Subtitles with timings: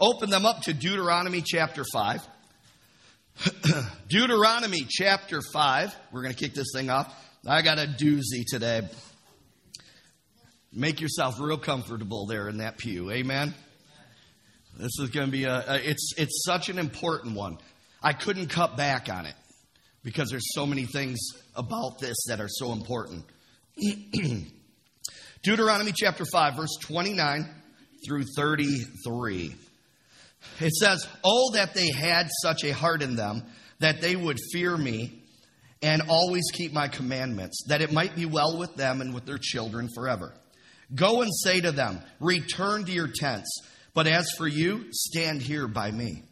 [0.00, 2.26] Open them up to Deuteronomy chapter 5.
[4.08, 5.94] Deuteronomy chapter 5.
[6.10, 7.14] We're going to kick this thing off.
[7.46, 8.82] I got a doozy today.
[10.72, 13.12] Make yourself real comfortable there in that pew.
[13.12, 13.54] Amen.
[14.76, 17.58] This is going to be a, a, it's it's such an important one.
[18.02, 19.36] I couldn't cut back on it
[20.02, 21.20] because there's so many things
[21.54, 23.24] about this that are so important.
[25.44, 27.48] Deuteronomy chapter 5 verse 29
[28.04, 29.54] through 33.
[30.60, 33.44] It says, "Oh that they had such a heart in them
[33.80, 35.22] that they would fear me
[35.82, 39.38] and always keep my commandments, that it might be well with them and with their
[39.38, 40.34] children forever."
[40.94, 43.50] Go and say to them, Return to your tents,
[43.94, 46.22] but as for you, stand here by me.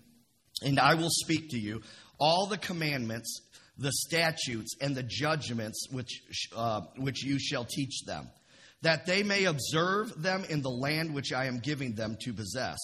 [0.62, 1.82] And I will speak to you
[2.20, 3.40] all the commandments,
[3.78, 6.22] the statutes, and the judgments which,
[6.54, 8.28] uh, which you shall teach them,
[8.82, 12.78] that they may observe them in the land which I am giving them to possess.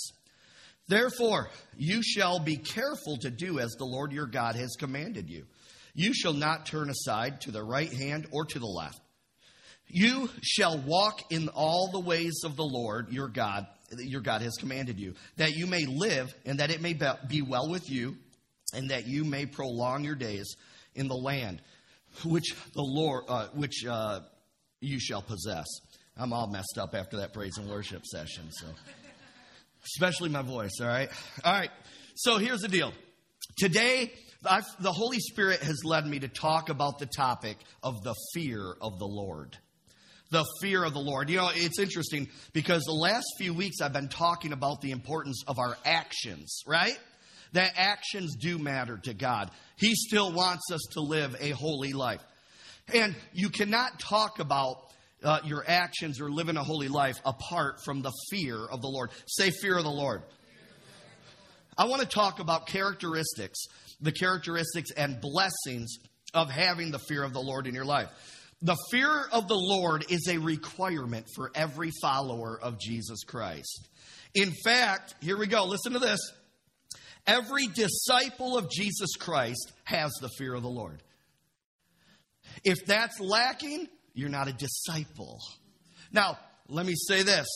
[0.89, 5.45] Therefore, you shall be careful to do as the Lord your God has commanded you.
[5.95, 9.01] You shall not turn aside to the right hand or to the left
[9.89, 14.55] you shall walk in all the ways of the Lord your God, your God has
[14.57, 16.97] commanded you, that you may live and that it may
[17.27, 18.17] be well with you,
[18.75, 20.57] and that you may prolong your days
[20.95, 21.63] in the land
[22.25, 24.21] which the Lord, uh, which uh,
[24.81, 25.67] you shall possess.
[26.17, 28.67] I'm all messed up after that praise and worship session, so
[29.97, 30.73] especially my voice.
[30.81, 31.11] All right,
[31.45, 31.71] all right.
[32.15, 32.93] So here's the deal.
[33.57, 34.13] Today,
[34.45, 38.75] I've, the Holy Spirit has led me to talk about the topic of the fear
[38.81, 39.57] of the Lord
[40.31, 41.31] the fear of the Lord.
[41.31, 45.43] You know, it's interesting because the last few weeks I've been talking about the importance
[45.47, 46.99] of our actions, right?
[47.53, 49.51] That actions do matter to God.
[49.77, 52.23] He still wants us to live a holy life.
[52.93, 54.79] And you cannot talk about
[55.23, 59.11] uh, your actions or living a holy life apart from the fear of the Lord.
[59.27, 60.23] Say, fear of the Lord.
[61.77, 63.67] I want to talk about characteristics,
[64.01, 65.97] the characteristics and blessings
[66.35, 68.09] of having the fear of the Lord in your life.
[68.63, 73.89] The fear of the Lord is a requirement for every follower of Jesus Christ.
[74.35, 75.65] In fact, here we go.
[75.65, 76.19] Listen to this.
[77.27, 81.03] Every disciple of Jesus Christ has the fear of the Lord.
[82.65, 85.41] If that's lacking, you're not a disciple.
[86.11, 87.47] Now, let me say this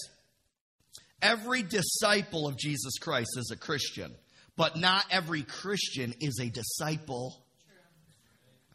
[1.20, 4.14] every disciple of Jesus Christ is a Christian,
[4.56, 7.44] but not every Christian is a disciple.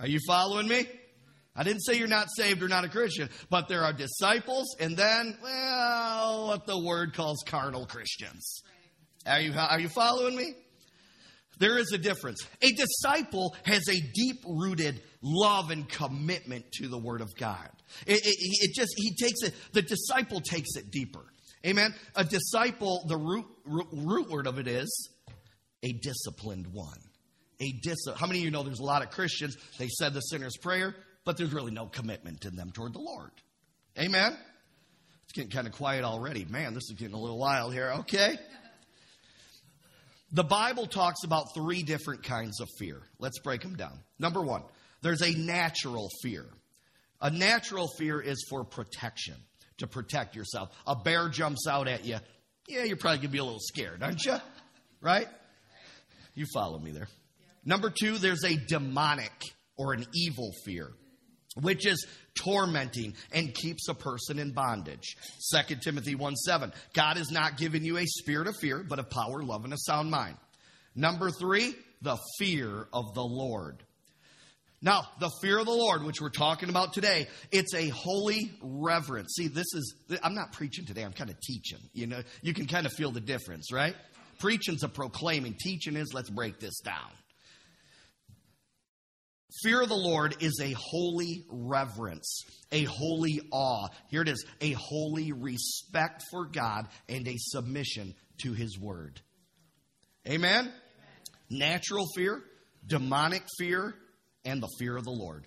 [0.01, 0.85] Are you following me?
[1.55, 4.97] I didn't say you're not saved or not a Christian, but there are disciples and
[4.97, 8.63] then, well, what the word calls carnal Christians.
[9.25, 10.55] Are you, are you following me?
[11.59, 12.45] There is a difference.
[12.61, 17.69] A disciple has a deep rooted love and commitment to the Word of God.
[18.05, 18.35] It, it,
[18.69, 21.25] it, just, he takes it, the disciple takes it deeper.
[21.65, 21.93] Amen.
[22.15, 25.09] A disciple, the root, root, root word of it is
[25.83, 26.99] a disciplined one.
[27.59, 30.21] A dis- How many of you know there's a lot of Christians, they said the
[30.21, 30.95] sinner's prayer,
[31.25, 33.31] but there's really no commitment in them toward the Lord.
[33.99, 34.37] Amen?
[35.23, 36.45] It's getting kind of quiet already.
[36.45, 37.91] Man, this is getting a little wild here.
[37.99, 38.37] Okay.
[40.31, 43.01] The Bible talks about three different kinds of fear.
[43.19, 43.99] Let's break them down.
[44.19, 44.61] Number one,
[45.01, 46.45] there's a natural fear.
[47.21, 49.35] A natural fear is for protection,
[49.77, 50.69] to protect yourself.
[50.85, 52.17] A bear jumps out at you.
[52.67, 54.37] Yeah, you're probably going to be a little scared, aren't you?
[55.01, 55.27] Right?
[56.33, 57.07] You follow me there.
[57.65, 59.31] Number two, there's a demonic
[59.77, 60.91] or an evil fear
[61.61, 62.05] which is
[62.35, 65.15] tormenting and keeps a person in bondage.
[65.53, 66.71] 2 Timothy 1 7.
[66.93, 69.77] God has not given you a spirit of fear, but of power, love, and a
[69.77, 70.37] sound mind.
[70.95, 73.83] Number three, the fear of the Lord.
[74.81, 79.33] Now, the fear of the Lord, which we're talking about today, it's a holy reverence.
[79.35, 81.79] See, this is, I'm not preaching today, I'm kind of teaching.
[81.93, 83.95] You know, you can kind of feel the difference, right?
[84.39, 87.09] Preaching's a proclaiming, teaching is let's break this down.
[89.63, 93.87] Fear of the Lord is a holy reverence, a holy awe.
[94.09, 98.13] Here it is a holy respect for God and a submission
[98.43, 99.19] to His word.
[100.27, 100.65] Amen?
[100.65, 100.73] Amen?
[101.49, 102.43] Natural fear,
[102.85, 103.95] demonic fear,
[104.47, 105.45] and the fear of the Lord.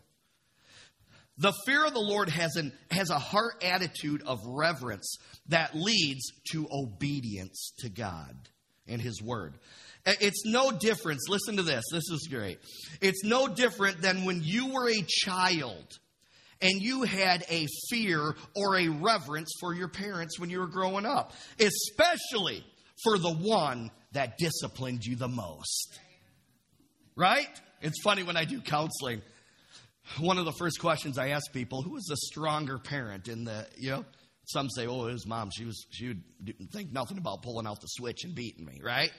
[1.38, 5.16] The fear of the Lord has, an, has a heart attitude of reverence
[5.48, 6.20] that leads
[6.52, 8.36] to obedience to God
[8.86, 9.54] and His word.
[10.04, 11.28] It's no difference.
[11.30, 11.84] Listen to this.
[11.90, 12.58] This is great.
[13.00, 15.98] It's no different than when you were a child
[16.60, 21.06] and you had a fear or a reverence for your parents when you were growing
[21.06, 22.62] up, especially
[23.02, 25.98] for the one that disciplined you the most.
[27.16, 27.48] Right?
[27.80, 29.22] It's funny when I do counseling.
[30.18, 33.66] One of the first questions I ask people, who is the stronger parent in the,
[33.76, 34.04] you know,
[34.44, 36.22] some say, oh, his mom, she was she would
[36.72, 39.12] think nothing about pulling out the switch and beating me, right?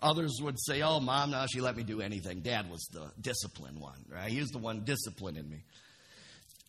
[0.00, 2.40] Others would say, oh, mom, no, she let me do anything.
[2.40, 4.30] Dad was the disciplined one, right?
[4.30, 5.64] He was the one disciplining me.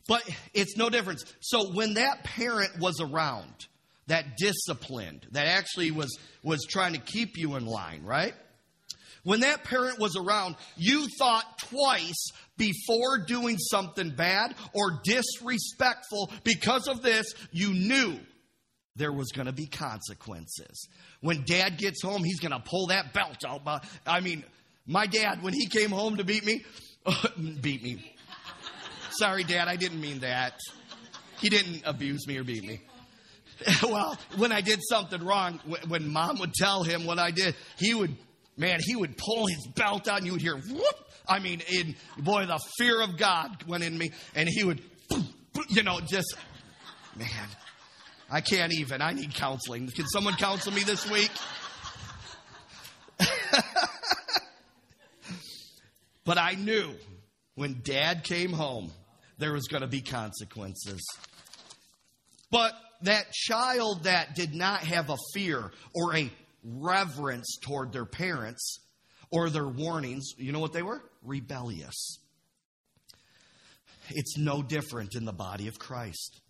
[0.08, 0.24] But
[0.56, 1.24] it's no difference.
[1.40, 3.68] So when that parent was around,
[4.08, 8.34] that disciplined, that actually was, was trying to keep you in line, right?
[9.30, 16.32] When that parent was around, you thought twice before doing something bad or disrespectful.
[16.44, 18.18] Because of this, you knew
[18.96, 20.88] there was going to be consequences.
[21.22, 23.62] When dad gets home, he's going to pull that belt out.
[24.08, 24.44] I mean,
[24.88, 26.66] my dad, when he came home to beat me,
[27.62, 28.16] beat me.
[29.12, 30.60] Sorry, dad, I didn't mean that.
[31.40, 32.82] He didn't abuse me or beat me.
[33.84, 37.94] well, when I did something wrong, when mom would tell him what I did, he
[37.94, 38.18] would,
[38.60, 40.96] man, he would pull his belt out and you would hear whoop.
[41.28, 44.82] I mean, in, boy, the fear of God went in me and he would,
[45.70, 46.36] you know, just,
[47.16, 47.48] man,
[48.30, 49.02] I can't even.
[49.02, 49.88] I need counseling.
[49.88, 51.32] Can someone counsel me this week?
[56.26, 56.94] but I knew
[57.56, 58.92] when dad came home,
[59.38, 61.02] there was going to be consequences.
[62.52, 62.74] But
[63.04, 66.30] that child that did not have a fear or a
[66.64, 68.80] reverence toward their parents
[69.32, 71.02] or their warnings, you know what they were?
[71.24, 72.18] Rebellious.
[74.10, 76.42] It's no different in the body of Christ.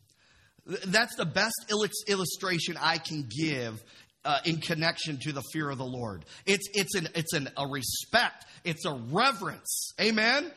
[0.85, 1.71] That's the best
[2.07, 3.83] illustration I can give
[4.23, 6.25] uh, in connection to the fear of the Lord.
[6.45, 9.94] It's, it's, an, it's an, a respect, it's a reverence.
[10.00, 10.51] Amen?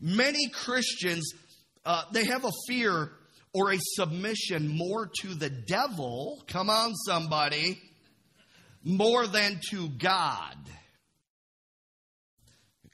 [0.00, 1.32] Many Christians,
[1.84, 3.10] uh, they have a fear
[3.54, 7.80] or a submission more to the devil, come on, somebody,
[8.84, 10.56] more than to God.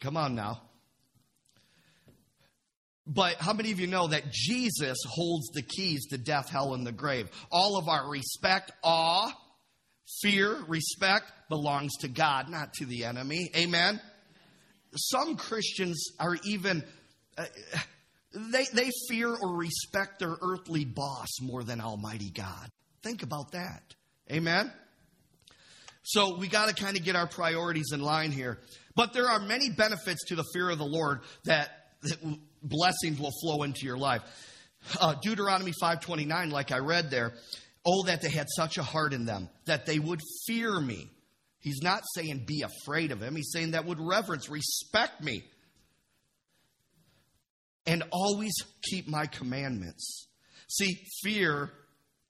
[0.01, 0.63] Come on now.
[3.07, 6.87] But how many of you know that Jesus holds the keys to death, hell, and
[6.87, 7.31] the grave?
[7.51, 9.33] All of our respect, awe,
[10.21, 13.51] fear, respect belongs to God, not to the enemy.
[13.57, 13.99] Amen?
[14.95, 16.85] Some Christians are even.
[17.37, 17.47] Uh,
[18.35, 22.69] they, they fear or respect their earthly boss more than Almighty God.
[23.03, 23.83] Think about that.
[24.31, 24.71] Amen?
[26.09, 28.59] So we got to kind of get our priorities in line here.
[28.95, 31.71] But there are many benefits to the fear of the Lord that,
[32.03, 32.19] that
[32.63, 34.23] blessings will flow into your life.
[35.01, 37.35] Uh, Deuteronomy 5:29 like I read there,
[37.85, 41.11] oh that they had such a heart in them that they would fear me.
[41.61, 43.37] He's not saying be afraid of him.
[43.37, 45.45] He's saying that would reverence, respect me
[47.89, 48.53] and always
[48.83, 50.29] keep my commandments.
[50.69, 51.71] See, fear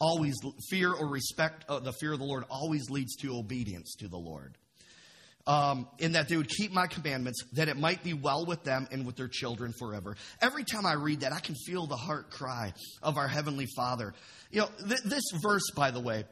[0.00, 0.34] always
[0.70, 4.18] fear or respect uh, the fear of the Lord always leads to obedience to the
[4.18, 4.56] Lord.
[5.46, 8.86] Um, in that they would keep my commandments, that it might be well with them
[8.90, 10.14] and with their children forever.
[10.42, 14.12] Every time I read that, I can feel the heart cry of our Heavenly Father.
[14.50, 16.24] You know, th- this verse, by the way,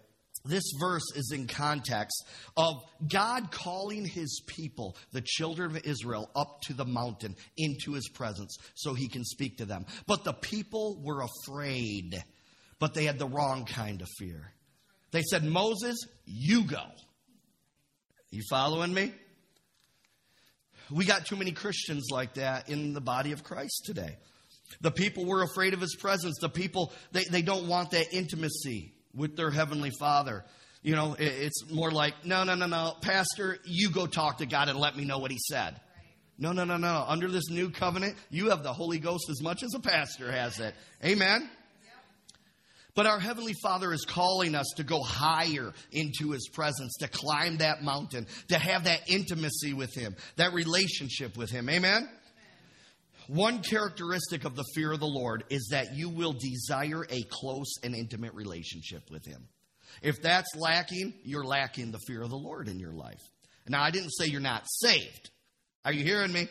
[0.44, 2.24] this verse is in context
[2.56, 8.08] of God calling his people, the children of Israel, up to the mountain into his
[8.08, 9.86] presence so he can speak to them.
[10.06, 12.22] But the people were afraid,
[12.78, 14.52] but they had the wrong kind of fear.
[15.12, 16.82] They said, Moses, you go.
[18.31, 19.12] You following me?
[20.90, 24.17] We got too many Christians like that in the body of Christ today.
[24.81, 26.37] The people were afraid of his presence.
[26.40, 30.44] The people, they, they don't want that intimacy with their heavenly father.
[30.82, 34.69] You know, it's more like, no, no, no, no, Pastor, you go talk to God
[34.69, 35.81] and let me know what he said.
[36.39, 37.05] No, no, no, no.
[37.08, 40.60] Under this new covenant, you have the Holy Ghost as much as a pastor has
[40.60, 40.74] it.
[41.05, 41.48] Amen.
[42.96, 47.58] But our Heavenly Father is calling us to go higher into His presence, to climb
[47.58, 51.69] that mountain, to have that intimacy with Him, that relationship with Him.
[51.69, 52.08] Amen?
[53.29, 57.74] One characteristic of the fear of the Lord is that you will desire a close
[57.84, 59.46] and intimate relationship with Him.
[60.03, 63.20] If that's lacking, you're lacking the fear of the Lord in your life.
[63.69, 65.31] Now, I didn't say you're not saved.
[65.84, 66.48] Are you hearing me?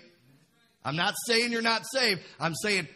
[0.84, 2.22] I'm not saying you're not saved.
[2.40, 2.88] I'm saying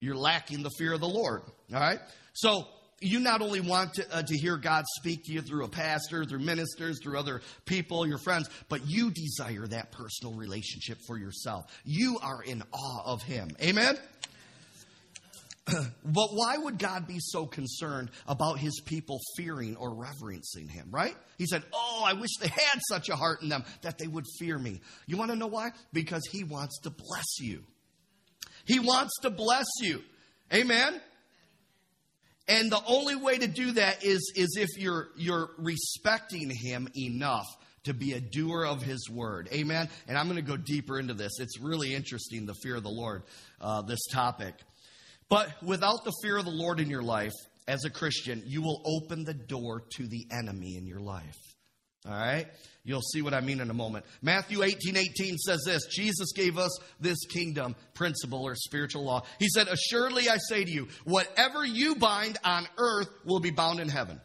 [0.00, 1.42] you're lacking the fear of the Lord.
[1.74, 1.98] All right?
[2.32, 2.66] So,
[3.00, 6.24] you not only want to, uh, to hear God speak to you through a pastor,
[6.24, 11.66] through ministers, through other people, your friends, but you desire that personal relationship for yourself.
[11.84, 13.50] You are in awe of Him.
[13.62, 13.96] Amen?
[16.04, 21.14] but why would God be so concerned about His people fearing or reverencing Him, right?
[21.36, 24.24] He said, Oh, I wish they had such a heart in them that they would
[24.38, 24.80] fear me.
[25.06, 25.70] You want to know why?
[25.92, 27.62] Because He wants to bless you.
[28.64, 30.02] He wants to bless you.
[30.52, 31.00] Amen?
[32.48, 37.46] And the only way to do that is, is if you're, you're respecting him enough
[37.84, 39.48] to be a doer of his word.
[39.52, 39.88] Amen.
[40.08, 41.38] And I'm going to go deeper into this.
[41.40, 43.22] It's really interesting, the fear of the Lord,
[43.60, 44.54] uh, this topic.
[45.28, 47.34] But without the fear of the Lord in your life,
[47.66, 51.36] as a Christian, you will open the door to the enemy in your life.
[52.08, 52.46] All right?
[52.84, 54.06] You'll see what I mean in a moment.
[54.22, 59.24] Matthew 18 18 says this Jesus gave us this kingdom principle or spiritual law.
[59.38, 63.80] He said, Assuredly I say to you, whatever you bind on earth will be bound
[63.80, 64.20] in heaven.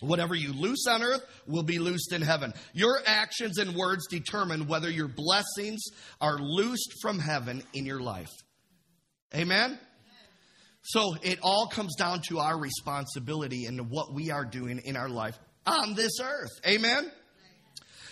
[0.00, 2.54] Whatever you loose on earth will be loosed in heaven.
[2.72, 5.82] Your actions and words determine whether your blessings
[6.22, 8.30] are loosed from heaven in your life.
[9.34, 9.78] Amen?
[10.80, 15.10] So it all comes down to our responsibility and what we are doing in our
[15.10, 16.60] life on this earth.
[16.66, 17.10] Amen?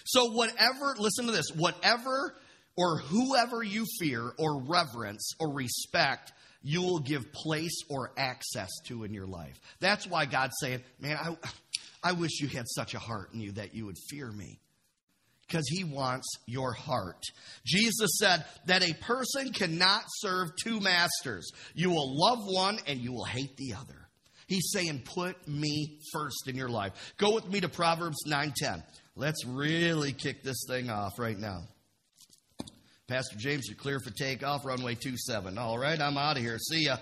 [0.04, 2.34] So, whatever, listen to this, whatever
[2.76, 9.04] or whoever you fear or reverence or respect, you will give place or access to
[9.04, 9.60] in your life.
[9.80, 11.36] That's why God's saying, Man, I,
[12.02, 14.60] I wish you had such a heart in you that you would fear me
[15.46, 17.22] because he wants your heart.
[17.64, 21.50] Jesus said that a person cannot serve two masters.
[21.74, 24.07] You will love one and you will hate the other.
[24.48, 27.14] He's saying, put me first in your life.
[27.16, 28.82] Go with me to Proverbs 9:10.
[29.14, 31.68] Let's really kick this thing off right now.
[33.06, 35.56] Pastor James, you're clear for takeoff, runway 27.
[35.58, 36.58] All right, I'm out of here.
[36.58, 36.96] See ya.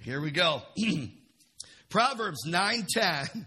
[0.00, 0.62] Here we go.
[1.88, 3.46] Proverbs 9:10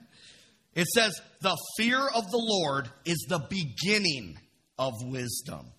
[0.74, 4.38] it says, The fear of the Lord is the beginning
[4.80, 5.72] of wisdom.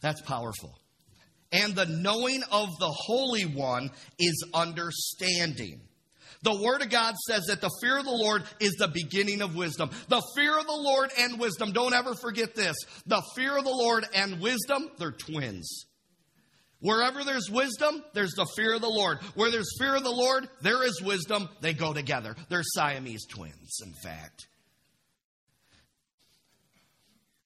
[0.00, 0.78] That's powerful.
[1.54, 5.80] And the knowing of the Holy One is understanding.
[6.42, 9.54] The Word of God says that the fear of the Lord is the beginning of
[9.54, 9.88] wisdom.
[10.08, 12.76] The fear of the Lord and wisdom, don't ever forget this.
[13.06, 15.86] The fear of the Lord and wisdom, they're twins.
[16.80, 19.18] Wherever there's wisdom, there's the fear of the Lord.
[19.36, 21.48] Where there's fear of the Lord, there is wisdom.
[21.60, 22.34] They go together.
[22.48, 24.48] They're Siamese twins, in fact.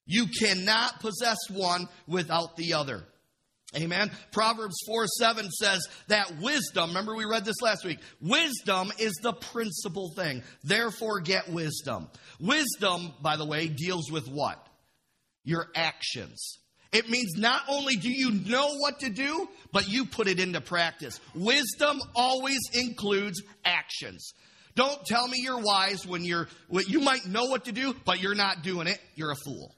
[0.06, 3.04] You cannot possess one without the other.
[3.76, 4.10] Amen.
[4.32, 9.34] Proverbs 4 7 says that wisdom, remember we read this last week, wisdom is the
[9.34, 10.42] principal thing.
[10.64, 12.08] Therefore, get wisdom.
[12.40, 14.66] Wisdom, by the way, deals with what?
[15.44, 16.58] Your actions.
[16.92, 20.62] It means not only do you know what to do, but you put it into
[20.62, 21.20] practice.
[21.34, 24.32] Wisdom always includes actions.
[24.74, 28.34] Don't tell me you're wise when you're, you might know what to do, but you're
[28.34, 28.98] not doing it.
[29.14, 29.74] You're a fool.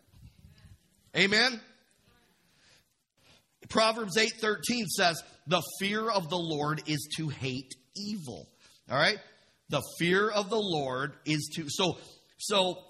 [1.16, 1.60] Amen?
[3.70, 8.48] Proverbs 8:13 says, "The fear of the Lord is to hate evil."
[8.90, 9.18] All right?
[9.70, 11.98] The fear of the Lord is to so
[12.38, 12.84] so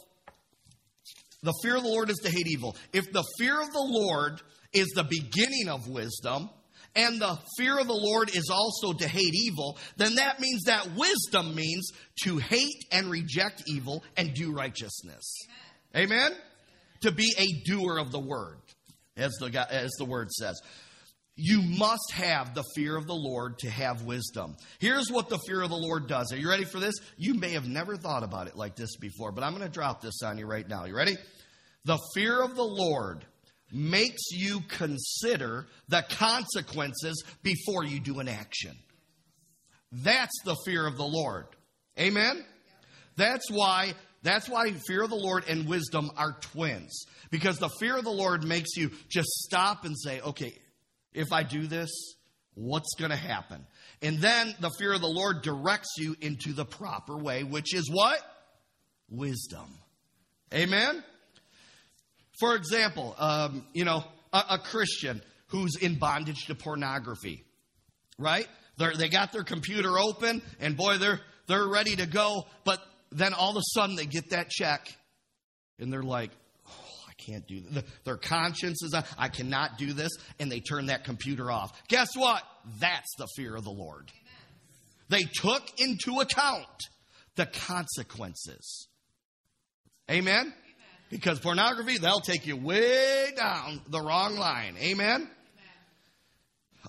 [1.43, 2.77] the fear of the Lord is to hate evil.
[2.93, 6.51] If the fear of the Lord is the beginning of wisdom,
[6.95, 10.95] and the fear of the Lord is also to hate evil, then that means that
[10.97, 11.91] wisdom means
[12.25, 15.35] to hate and reject evil and do righteousness.
[15.95, 16.33] Amen?
[16.33, 16.39] Amen?
[17.03, 18.61] To be a doer of the word,
[19.21, 20.61] as the, as the word says.
[21.37, 24.57] You must have the fear of the Lord to have wisdom.
[24.79, 26.33] Here's what the fear of the Lord does.
[26.33, 26.97] Are you ready for this?
[27.17, 30.03] You may have never thought about it like this before, but I'm going to drop
[30.03, 30.85] this on you right now.
[30.85, 31.17] You ready?
[31.85, 33.25] The fear of the Lord
[33.73, 38.77] makes you consider the consequences before you do an action.
[39.93, 41.47] That's the fear of the Lord.
[41.99, 42.45] Amen?
[43.17, 47.05] That's why that's why fear of the Lord and wisdom are twins.
[47.31, 50.55] Because the fear of the Lord makes you just stop and say, okay,
[51.13, 51.91] if I do this,
[52.55, 53.67] what's going to happen?
[54.03, 57.91] And then the fear of the Lord directs you into the proper way, which is
[57.91, 58.21] what?
[59.09, 59.79] Wisdom.
[60.53, 61.03] Amen?
[62.39, 67.45] For example, um, you know, a, a, Christian who's in bondage to pornography,
[68.19, 68.49] right?
[68.79, 72.47] They're, they got their computer open, and boy, they're they're ready to go.
[72.65, 72.81] But
[73.13, 74.89] then all of a sudden, they get that check,
[75.79, 76.31] and they're like,
[76.67, 77.85] I can't do this.
[78.05, 81.73] Their conscience is, I cannot do this, and they turn that computer off.
[81.89, 82.43] Guess what?
[82.79, 84.11] That's the fear of the Lord.
[84.11, 85.23] Amen.
[85.23, 86.67] They took into account
[87.37, 88.89] the consequences.
[90.11, 90.35] Amen?
[90.35, 90.55] Amen?
[91.11, 94.77] Because pornography, they'll take you way down the wrong line.
[94.79, 95.29] Amen?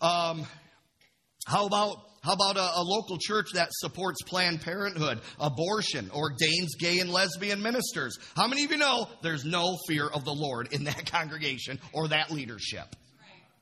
[0.02, 0.40] Amen.
[0.40, 0.46] Um,
[1.46, 7.00] how about how about a, a, local church that supports Planned Parenthood, abortion, ordains gay
[7.00, 8.20] and lesbian ministers?
[8.36, 12.10] How many of you know there's no fear of the Lord in that congregation or
[12.10, 12.96] that leadership?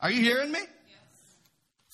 [0.01, 0.59] Are you hearing me?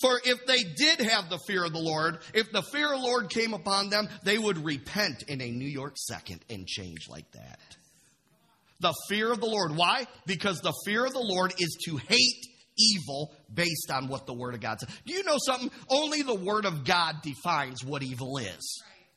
[0.02, 3.08] For if they did have the fear of the Lord, if the fear of the
[3.08, 7.32] Lord came upon them, they would repent in a New York second and change like
[7.32, 7.60] that.
[8.82, 9.76] The fear of the Lord.
[9.76, 10.06] Why?
[10.26, 14.54] Because the fear of the Lord is to hate evil based on what the Word
[14.54, 14.90] of God says.
[15.06, 15.72] Do you know something?
[15.90, 19.08] Only the Word of God defines what evil is, right.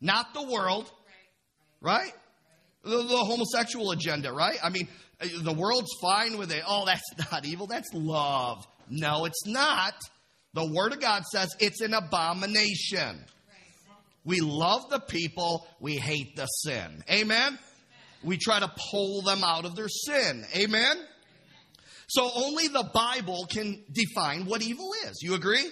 [0.00, 0.90] not the world,
[1.80, 2.00] right?
[2.02, 2.12] right?
[2.84, 4.58] The, the, homosexual agenda, right?
[4.62, 4.88] I mean,
[5.20, 6.62] the world's fine with it.
[6.66, 8.66] Oh, that's not evil, that's love.
[8.88, 9.94] No, it's not.
[10.54, 13.24] The The Word of God says it's an abomination.
[14.24, 17.02] We love the people, we hate the sin.
[17.10, 17.58] Amen?
[18.22, 20.44] We try to pull them out of their sin.
[20.54, 20.98] Amen?
[22.08, 25.18] So only the Bible can define what evil is.
[25.22, 25.70] You agree?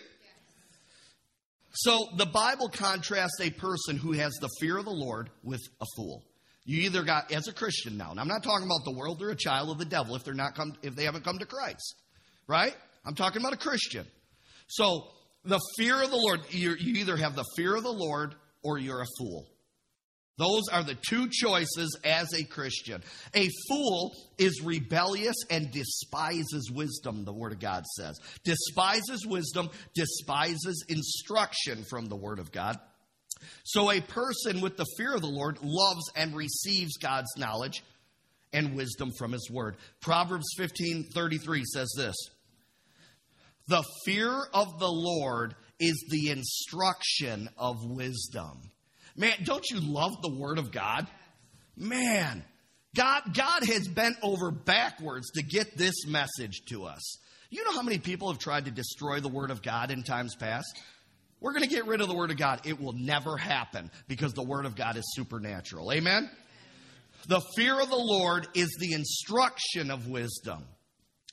[1.73, 5.87] So the Bible contrasts a person who has the fear of the Lord with a
[5.97, 6.23] fool.
[6.65, 9.31] You either got as a Christian now, and I'm not talking about the world or
[9.31, 11.95] a child of the devil if they're not come if they haven't come to Christ.
[12.47, 12.75] Right?
[13.05, 14.07] I'm talking about a Christian.
[14.67, 15.09] So
[15.45, 19.01] the fear of the Lord, you either have the fear of the Lord or you're
[19.01, 19.47] a fool.
[20.39, 23.03] Those are the two choices as a Christian.
[23.35, 28.19] A fool is rebellious and despises wisdom, the Word of God says.
[28.45, 32.79] Despises wisdom, despises instruction from the Word of God.
[33.65, 37.83] So a person with the fear of the Lord loves and receives God's knowledge
[38.53, 39.77] and wisdom from His Word.
[40.01, 42.17] Proverbs 15 33 says this
[43.69, 48.71] The fear of the Lord is the instruction of wisdom.
[49.17, 51.07] Man, don't you love the Word of God?
[51.77, 52.45] Man,
[52.95, 57.19] God, God has bent over backwards to get this message to us.
[57.51, 60.35] You know how many people have tried to destroy the Word of God in times
[60.35, 60.67] past?
[61.41, 62.63] We're going to get rid of the Word of God.
[62.65, 65.93] It will never happen because the Word of God is supernatural.
[65.93, 66.31] Amen?
[67.29, 70.65] The fear of the Lord is the instruction of wisdom.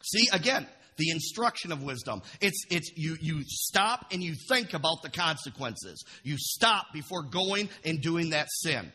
[0.04, 2.22] See, again, the instruction of wisdom.
[2.42, 6.04] It's, it's you, you stop and you think about the consequences.
[6.24, 8.92] You stop before going and doing that sin.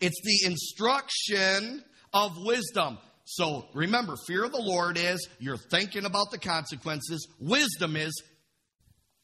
[0.00, 2.98] It's the instruction of wisdom.
[3.24, 7.26] So remember, fear of the Lord is you're thinking about the consequences.
[7.40, 8.22] Wisdom is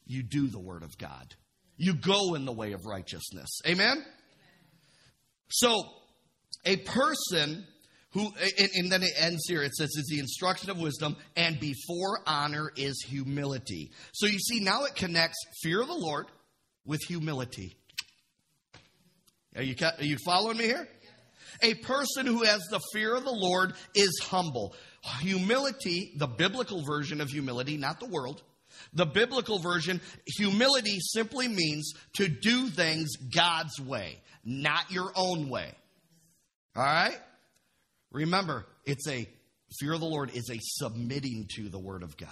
[0.05, 1.33] you do the word of God.
[1.77, 3.61] You go in the way of righteousness.
[3.67, 4.03] Amen?
[5.49, 5.83] So,
[6.65, 7.65] a person
[8.13, 9.63] who and, and, then it ends here.
[9.63, 13.91] It says it's the instruction of wisdom and before honor is humility.
[14.13, 16.27] So you see now it connects fear of the lord
[16.85, 17.75] with humility.
[19.55, 20.87] Are you, are you following me here?
[21.61, 24.75] A person who has the fear of the lord is humble.
[25.21, 28.43] Humility the biblical version of humility not the world.
[28.93, 35.73] The biblical version humility simply means to do things god's way not your own way.
[36.75, 37.17] All right
[38.13, 39.27] Remember, it's a
[39.79, 42.29] fear of the Lord is a submitting to the Word of God.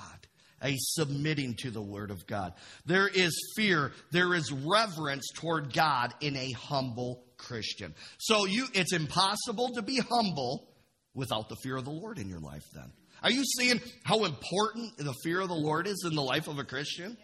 [0.63, 2.54] A submitting to the Word of God.
[2.86, 7.96] There is fear, there is reverence toward God in a humble Christian.
[8.20, 10.67] So you it's impossible to be humble
[11.15, 12.91] without the fear of the Lord in your life then.
[13.24, 16.60] Are you seeing how important the fear of the Lord is in the life of
[16.60, 17.17] a Christian?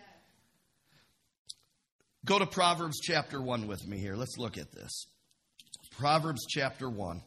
[2.25, 4.15] Go to Proverbs chapter 1 with me here.
[4.15, 5.05] Let's look at this.
[5.97, 7.21] Proverbs chapter 1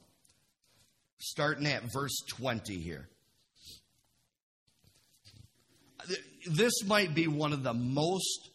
[1.20, 3.08] starting at verse 20 here.
[6.46, 8.50] This might be one of the most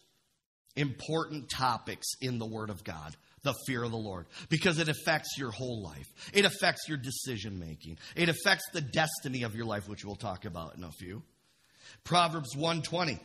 [0.74, 5.38] important topics in the Word of God the fear of the Lord because it affects
[5.38, 6.08] your whole life.
[6.34, 7.96] It affects your decision making.
[8.16, 11.22] It affects the destiny of your life, which we'll talk about in a few.
[12.02, 13.20] Proverbs 120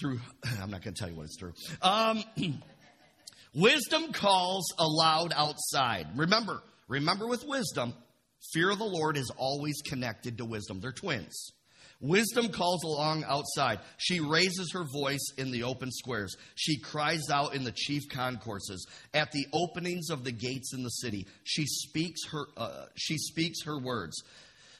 [0.00, 0.20] through
[0.62, 1.54] I'm not going to tell you what it's through.
[1.82, 2.22] Um,
[3.54, 6.06] wisdom calls aloud outside.
[6.16, 7.94] Remember, remember with wisdom,
[8.52, 10.80] Fear of the Lord is always connected to wisdom.
[10.80, 11.52] They're twins.
[12.00, 13.78] Wisdom calls along outside.
[13.98, 16.34] She raises her voice in the open squares.
[16.54, 18.86] She cries out in the chief concourses.
[19.12, 23.64] At the openings of the gates in the city, she speaks her, uh, she speaks
[23.64, 24.16] her words.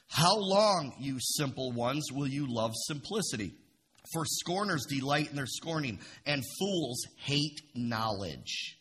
[0.07, 3.53] How long, you simple ones, will you love simplicity?
[4.13, 8.77] For scorners delight in their scorning, and fools hate knowledge.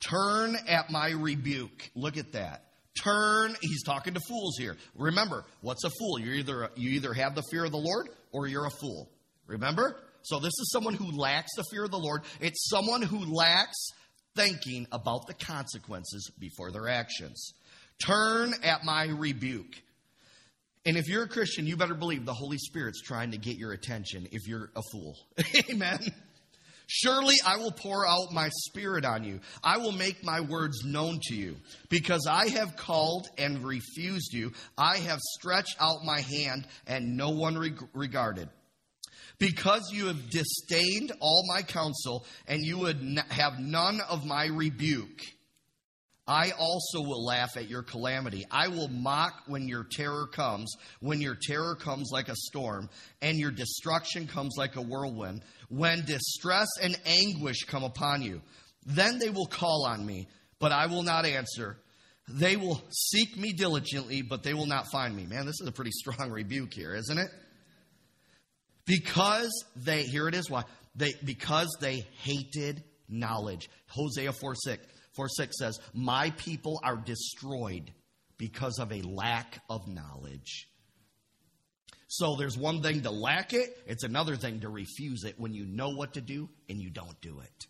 [0.00, 1.90] Turn at my rebuke.
[1.96, 2.65] Look at that.
[3.02, 4.76] Turn, he's talking to fools here.
[4.94, 6.18] Remember, what's a fool?
[6.18, 9.10] You either you either have the fear of the Lord or you're a fool.
[9.46, 9.96] Remember?
[10.22, 12.22] So this is someone who lacks the fear of the Lord.
[12.40, 13.76] It's someone who lacks
[14.34, 17.52] thinking about the consequences before their actions.
[18.04, 19.82] Turn at my rebuke.
[20.84, 23.72] And if you're a Christian, you better believe the Holy Spirit's trying to get your
[23.72, 25.16] attention if you're a fool.
[25.70, 25.98] Amen.
[26.86, 29.40] Surely I will pour out my spirit on you.
[29.62, 31.56] I will make my words known to you.
[31.88, 37.30] Because I have called and refused you, I have stretched out my hand and no
[37.30, 37.56] one
[37.92, 38.48] regarded.
[39.38, 45.20] Because you have disdained all my counsel and you would have none of my rebuke.
[46.28, 48.44] I also will laugh at your calamity.
[48.50, 52.90] I will mock when your terror comes, when your terror comes like a storm,
[53.22, 58.42] and your destruction comes like a whirlwind, when distress and anguish come upon you.
[58.84, 61.78] Then they will call on me, but I will not answer.
[62.28, 65.26] They will seek me diligently, but they will not find me.
[65.26, 67.30] Man, this is a pretty strong rebuke here, isn't it?
[68.84, 70.64] Because they, here it is why,
[70.96, 73.68] they, because they hated knowledge.
[73.88, 74.86] Hosea 4 6,
[75.16, 77.92] 4 6 says, My people are destroyed
[78.38, 80.68] because of a lack of knowledge.
[82.08, 85.66] So there's one thing to lack it, it's another thing to refuse it when you
[85.66, 87.66] know what to do and you don't do it.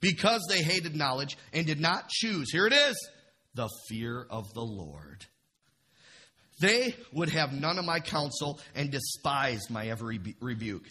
[0.00, 3.08] Because they hated knowledge and did not choose, here it is,
[3.54, 5.26] the fear of the Lord.
[6.60, 10.84] They would have none of my counsel and despised my every rebuke.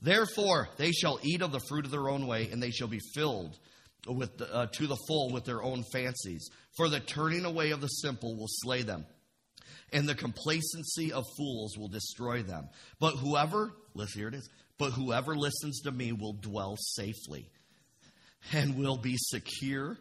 [0.00, 3.00] Therefore, they shall eat of the fruit of their own way, and they shall be
[3.14, 3.58] filled
[4.06, 6.48] with uh, to the full with their own fancies.
[6.76, 9.06] For the turning away of the simple will slay them,
[9.92, 12.68] and the complacency of fools will destroy them.
[13.00, 14.48] But whoever, listen, here it is.
[14.78, 17.50] But whoever listens to me will dwell safely,
[18.52, 19.98] and will be secure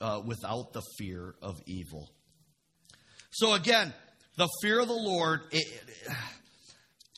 [0.00, 2.10] uh, without the fear of evil.
[3.30, 3.92] So again,
[4.36, 5.42] the fear of the Lord.
[5.52, 5.66] It,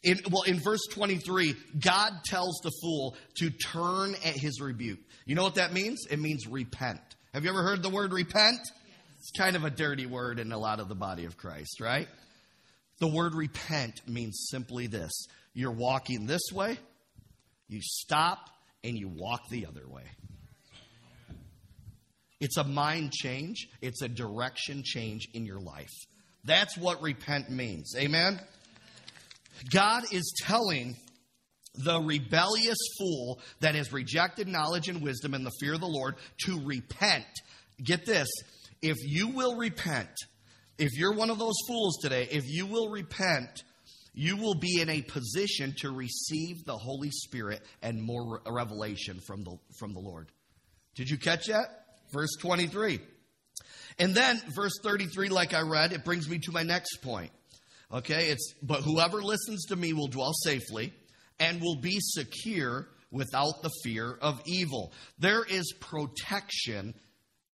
[0.03, 5.01] in, well, in verse 23, God tells the fool to turn at his rebuke.
[5.27, 6.07] You know what that means?
[6.11, 7.01] It means repent.
[7.35, 8.61] Have you ever heard the word repent?
[8.61, 8.97] Yes.
[9.19, 12.09] It's kind of a dirty word in a lot of the body of Christ, right?
[12.99, 15.13] The word repent means simply this
[15.53, 16.79] you're walking this way,
[17.69, 18.49] you stop,
[18.83, 20.05] and you walk the other way.
[22.41, 25.93] It's a mind change, it's a direction change in your life.
[26.45, 27.95] That's what repent means.
[27.99, 28.41] Amen?
[29.73, 30.97] God is telling
[31.75, 36.17] the rebellious fool that has rejected knowledge and wisdom and the fear of the Lord
[36.45, 37.27] to repent.
[37.83, 38.29] Get this
[38.83, 40.11] if you will repent,
[40.79, 43.63] if you're one of those fools today, if you will repent,
[44.15, 49.45] you will be in a position to receive the Holy Spirit and more revelation from
[49.45, 50.31] the, from the Lord.
[50.95, 51.69] Did you catch that?
[52.13, 53.01] Verse 23.
[53.99, 57.31] And then, verse 33, like I read, it brings me to my next point.
[57.93, 60.93] Okay, it's, but whoever listens to me will dwell safely
[61.41, 64.93] and will be secure without the fear of evil.
[65.19, 66.95] There is protection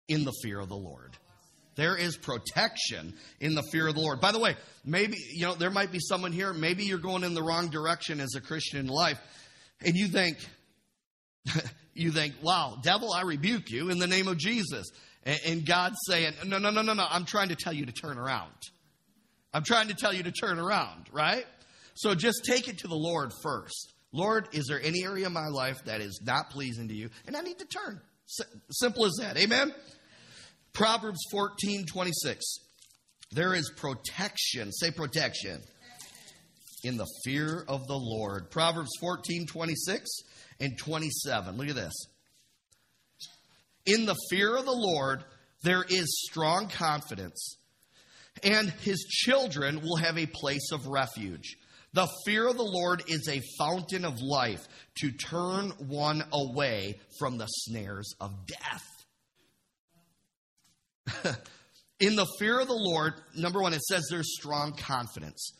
[0.08, 1.16] in the fear of the Lord.
[1.76, 4.20] There is protection in the fear of the Lord.
[4.20, 7.34] By the way, maybe, you know, there might be someone here, maybe you're going in
[7.34, 9.18] the wrong direction as a Christian in life,
[9.84, 10.38] and you think,
[11.94, 14.86] you think, wow, devil, I rebuke you in the name of Jesus.
[15.44, 18.16] And God's saying, no, no, no, no, no, I'm trying to tell you to turn
[18.16, 18.52] around.
[19.56, 21.46] I'm trying to tell you to turn around, right?
[21.94, 23.94] So just take it to the Lord first.
[24.12, 27.08] Lord, is there any area of my life that is not pleasing to you?
[27.26, 28.02] And I need to turn.
[28.70, 29.38] Simple as that.
[29.38, 29.74] Amen?
[30.74, 32.44] Proverbs 14 26.
[33.32, 34.72] There is protection.
[34.72, 35.62] Say protection.
[36.84, 38.50] In the fear of the Lord.
[38.50, 40.06] Proverbs 14 26
[40.60, 41.56] and 27.
[41.56, 41.94] Look at this.
[43.86, 45.24] In the fear of the Lord,
[45.62, 47.56] there is strong confidence,
[48.42, 51.56] and his children will have a place of refuge.
[51.92, 57.38] The fear of the Lord is a fountain of life to turn one away from
[57.38, 58.84] the snares of death.
[62.00, 65.52] in the fear of the Lord, number one, it says there's strong confidence.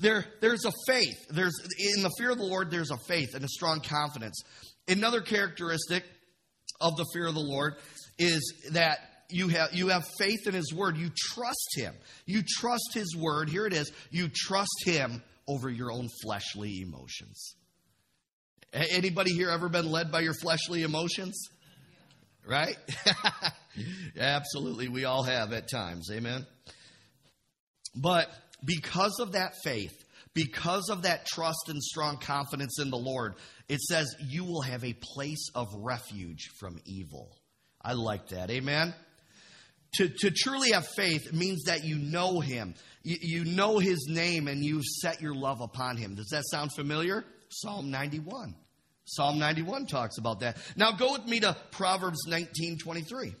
[0.00, 1.16] There, there's a faith.
[1.28, 1.58] There's
[1.96, 4.42] in the fear of the Lord, there's a faith and a strong confidence.
[4.86, 6.04] Another characteristic
[6.80, 7.74] of the fear of the Lord
[8.18, 10.96] is that you have you have faith in his word.
[10.96, 11.94] You trust him.
[12.26, 13.48] You trust his word.
[13.48, 13.92] Here it is.
[14.10, 17.54] You trust him over your own fleshly emotions.
[18.72, 21.48] Anybody here ever been led by your fleshly emotions?
[22.46, 22.76] Right?
[24.18, 24.88] Absolutely.
[24.88, 26.10] We all have at times.
[26.12, 26.46] Amen.
[27.94, 28.30] But
[28.64, 29.94] because of that faith
[30.38, 33.34] because of that trust and strong confidence in the Lord,
[33.68, 37.36] it says you will have a place of refuge from evil.
[37.82, 38.48] I like that.
[38.48, 38.94] Amen.
[39.94, 42.74] To, to truly have faith means that you know him.
[43.02, 46.14] You, you know his name and you've set your love upon him.
[46.14, 47.24] Does that sound familiar?
[47.48, 48.54] Psalm 91.
[49.06, 50.58] Psalm 91 talks about that.
[50.76, 53.34] Now go with me to Proverbs 19 23.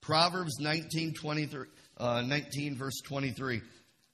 [0.00, 3.62] Proverbs 19, 23, uh, 19 verse 23.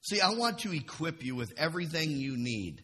[0.03, 2.83] See, I want to equip you with everything you need.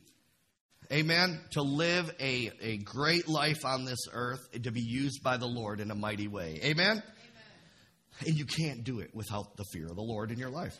[0.92, 1.40] Amen.
[1.52, 5.46] To live a, a great life on this earth and to be used by the
[5.46, 6.60] Lord in a mighty way.
[6.64, 7.02] Amen?
[8.20, 10.76] And you can't do it without the fear of the Lord in your life.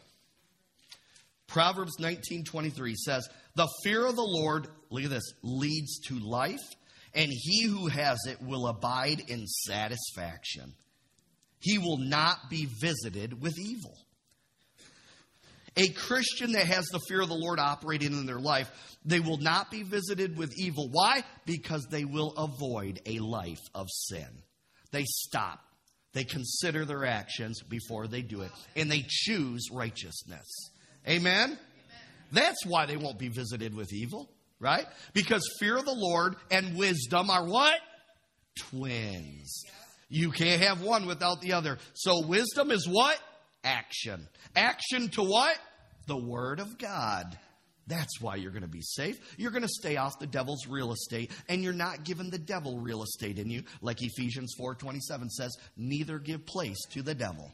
[1.46, 6.74] Proverbs 19:23 says, "The fear of the Lord, look at this, leads to life,
[7.14, 10.74] and he who has it will abide in satisfaction.
[11.60, 13.96] He will not be visited with evil."
[15.76, 19.36] A Christian that has the fear of the Lord operating in their life, they will
[19.36, 20.88] not be visited with evil.
[20.90, 21.22] Why?
[21.44, 24.42] Because they will avoid a life of sin.
[24.90, 25.65] They stop.
[26.16, 30.46] They consider their actions before they do it, and they choose righteousness.
[31.06, 31.50] Amen?
[31.50, 31.58] Amen?
[32.32, 34.30] That's why they won't be visited with evil.
[34.58, 34.86] right?
[35.12, 37.78] Because fear of the Lord and wisdom are what?
[38.70, 39.62] Twins.
[40.08, 41.76] You can't have one without the other.
[41.92, 43.18] So wisdom is what?
[43.62, 44.26] Action.
[44.54, 45.58] Action to what?
[46.06, 47.38] The Word of God.
[47.86, 49.16] That's why you're going to be safe.
[49.36, 52.78] You're going to stay off the devil's real estate and you're not giving the devil
[52.78, 57.52] real estate in you like Ephesians 4:27 says, neither give place to the devil.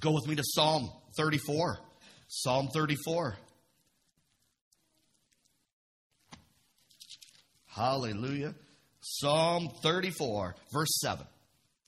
[0.00, 1.78] Go with me to Psalm 34.
[2.28, 3.36] Psalm 34.
[7.66, 8.54] Hallelujah.
[9.00, 11.26] Psalm 34, verse 7.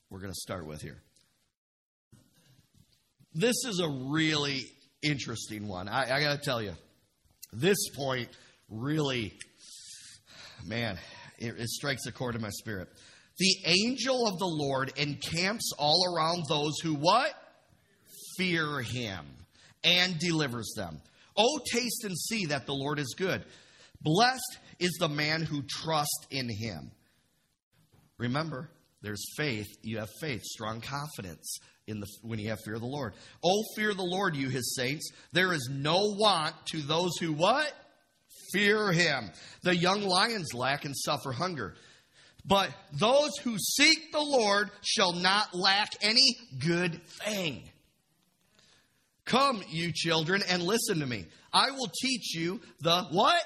[0.09, 1.01] We're going to start with here.
[3.33, 4.65] This is a really
[5.01, 5.87] interesting one.
[5.87, 6.73] I, I got to tell you,
[7.53, 8.29] this point
[8.69, 9.33] really,
[10.65, 10.97] man,
[11.37, 12.87] it, it strikes a chord in my spirit.
[13.37, 17.33] The angel of the Lord encamps all around those who what?
[18.37, 19.25] Fear him
[19.83, 21.01] and delivers them.
[21.37, 23.43] Oh, taste and see that the Lord is good.
[24.01, 26.91] Blessed is the man who trusts in him.
[28.17, 28.69] Remember,
[29.01, 29.67] there's faith.
[29.81, 31.59] You have faith, strong confidence
[31.91, 33.13] in the, when you have fear of the Lord.
[33.43, 35.11] Oh, fear the Lord, you his saints.
[35.33, 37.71] There is no want to those who what?
[38.51, 39.31] Fear him.
[39.63, 41.75] The young lions lack and suffer hunger.
[42.45, 47.61] But those who seek the Lord shall not lack any good thing.
[49.25, 51.25] Come, you children, and listen to me.
[51.53, 53.43] I will teach you the what?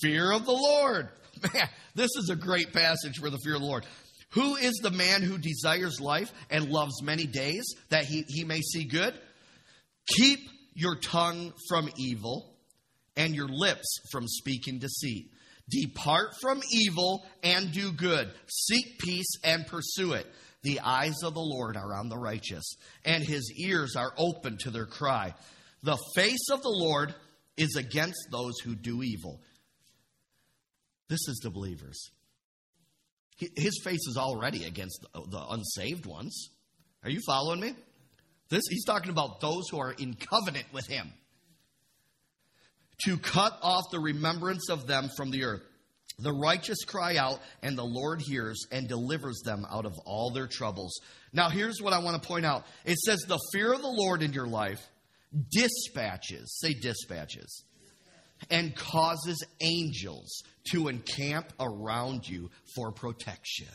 [0.00, 1.08] Fear of the Lord.
[1.54, 3.84] Man, this is a great passage for the fear of the Lord.
[4.32, 8.60] Who is the man who desires life and loves many days that he, he may
[8.60, 9.14] see good?
[10.06, 10.40] Keep
[10.74, 12.56] your tongue from evil
[13.16, 15.30] and your lips from speaking deceit.
[15.68, 18.32] Depart from evil and do good.
[18.48, 20.26] Seek peace and pursue it.
[20.62, 24.70] The eyes of the Lord are on the righteous, and his ears are open to
[24.70, 25.34] their cry.
[25.82, 27.14] The face of the Lord
[27.56, 29.40] is against those who do evil.
[31.08, 32.10] This is the believers.
[33.36, 36.50] His face is already against the unsaved ones.
[37.02, 37.74] Are you following me?
[38.48, 41.12] This he's talking about those who are in covenant with him.
[43.06, 45.62] To cut off the remembrance of them from the earth.
[46.18, 50.46] The righteous cry out, and the Lord hears and delivers them out of all their
[50.46, 51.00] troubles.
[51.32, 54.22] Now, here's what I want to point out it says, The fear of the Lord
[54.22, 54.80] in your life
[55.50, 57.64] dispatches, say dispatches,
[58.50, 63.68] and causes angels to encamp around you for protection.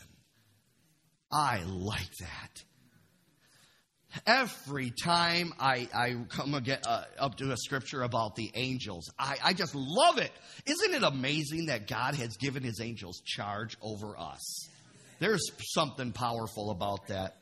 [1.30, 2.62] I like that.
[4.26, 9.36] Every time I, I come again, uh, up to a scripture about the angels, I,
[9.44, 10.32] I just love it.
[10.64, 14.68] Isn't it amazing that God has given his angels charge over us?
[15.18, 17.36] There's something powerful about that.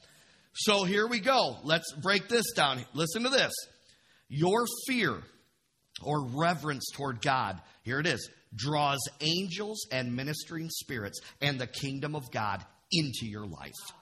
[0.54, 1.56] So here we go.
[1.62, 2.84] Let's break this down.
[2.94, 3.52] Listen to this.
[4.28, 5.22] Your fear
[6.02, 12.14] or reverence toward God, here it is, draws angels and ministering spirits and the kingdom
[12.14, 13.72] of God into your life.
[13.90, 13.94] Oh,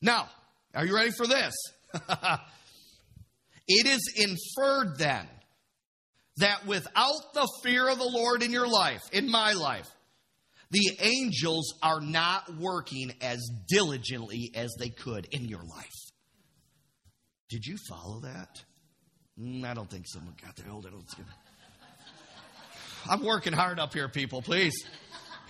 [0.00, 0.28] now,
[0.74, 1.54] are you ready for this?
[3.68, 5.26] it is inferred then
[6.38, 9.88] that without the fear of the Lord in your life, in my life,
[10.70, 16.04] the angels are not working as diligently as they could in your life.
[17.48, 18.64] Did you follow that?
[19.40, 20.66] Mm, I don't think someone got there.
[20.66, 20.92] Hold it.
[20.94, 21.26] Let's get
[23.08, 24.40] I'm working hard up here, people.
[24.40, 24.74] Please.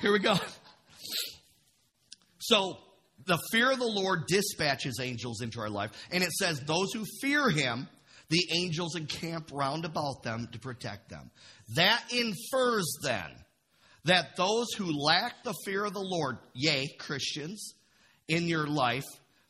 [0.01, 0.37] Here we go.
[2.38, 2.79] So,
[3.27, 5.92] the fear of the Lord dispatches angels into our life.
[6.11, 7.88] And it says, Those who fear him,
[8.29, 11.31] the angels encamp round about them to protect them.
[11.77, 13.31] That infers then
[14.05, 17.75] that those who lack the fear of the Lord, yea, Christians,
[18.29, 19.05] in your life,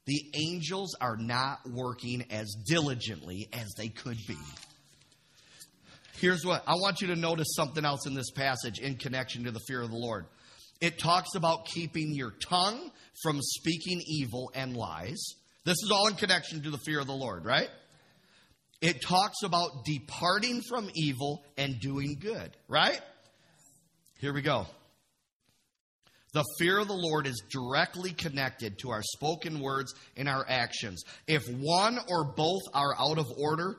[0.07, 4.37] the angels are not working as diligently as they could be.
[6.17, 9.51] Here's what I want you to notice something else in this passage in connection to
[9.51, 10.27] the fear of the Lord.
[10.81, 12.90] It talks about keeping your tongue
[13.23, 15.23] from speaking evil and lies.
[15.64, 17.71] This is all in connection to the fear of the Lord, right?
[18.81, 23.01] It talks about departing from evil and doing good, right?
[24.19, 24.67] Here we go.
[26.35, 31.05] The fear of the Lord is directly connected to our spoken words and our actions.
[31.29, 33.77] If one or both are out of order,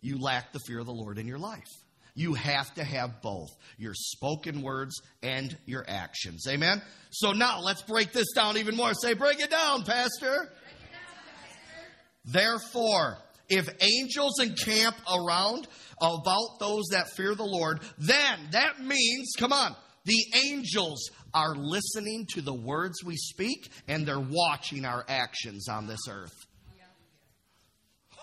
[0.00, 1.66] you lack the fear of the Lord in your life.
[2.14, 6.46] You have to have both your spoken words and your actions.
[6.48, 6.80] Amen?
[7.10, 8.94] So now let's break this down even more.
[8.94, 10.34] Say, break it down, Pastor.
[10.34, 11.78] It down, Pastor.
[12.26, 15.66] Therefore, if angels encamp around
[16.00, 22.26] about those that fear the Lord, then that means, come on, the angels are listening
[22.34, 26.46] to the words we speak and they're watching our actions on this earth.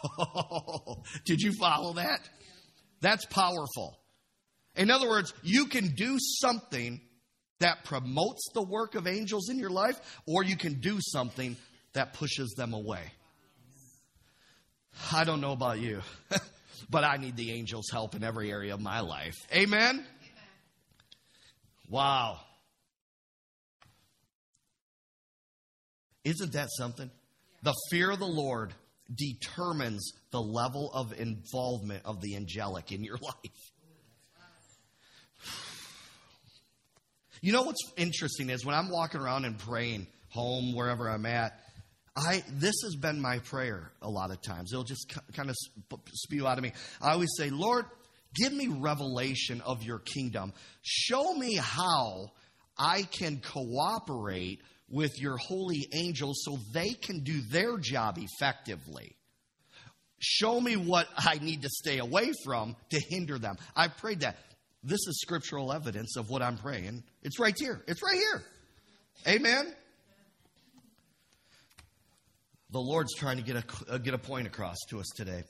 [1.25, 2.29] Did you follow that?
[3.01, 3.99] That's powerful.
[4.75, 7.01] In other words, you can do something
[7.59, 9.95] that promotes the work of angels in your life,
[10.27, 11.55] or you can do something
[11.93, 13.01] that pushes them away.
[15.11, 16.01] I don't know about you,
[16.89, 19.35] but I need the angels' help in every area of my life.
[19.53, 20.05] Amen?
[21.89, 22.39] Wow.
[26.23, 27.09] Isn't that something?
[27.61, 28.73] The fear of the Lord
[29.13, 33.71] determines the level of involvement of the angelic in your life.
[37.41, 41.59] You know what's interesting is when I'm walking around and praying home, wherever I'm at,
[42.15, 44.71] I this has been my prayer a lot of times.
[44.73, 45.55] It'll just kind of
[46.13, 46.71] spew out of me.
[47.01, 47.85] I always say, Lord,
[48.35, 50.53] give me revelation of your kingdom.
[50.81, 52.31] Show me how
[52.77, 59.15] I can cooperate with your holy angels so they can do their job effectively.
[60.19, 63.57] Show me what I need to stay away from to hinder them.
[63.75, 64.37] I prayed that.
[64.83, 67.03] This is scriptural evidence of what I'm praying.
[67.23, 67.81] It's right here.
[67.87, 68.43] It's right here.
[69.27, 69.73] Amen.
[72.69, 75.43] The Lord's trying to get a, uh, get a point across to us today.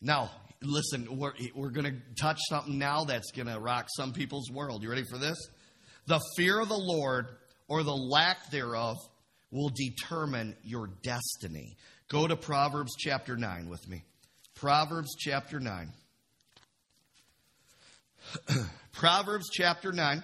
[0.00, 0.30] Now,
[0.62, 4.82] listen, we're, we're going to touch something now that's going to rock some people's world.
[4.82, 5.36] You ready for this?
[6.06, 7.26] The fear of the Lord
[7.68, 8.96] or the lack thereof
[9.50, 11.76] will determine your destiny.
[12.08, 14.04] Go to Proverbs chapter 9 with me.
[14.54, 15.92] Proverbs chapter 9.
[18.92, 20.22] Proverbs chapter 9,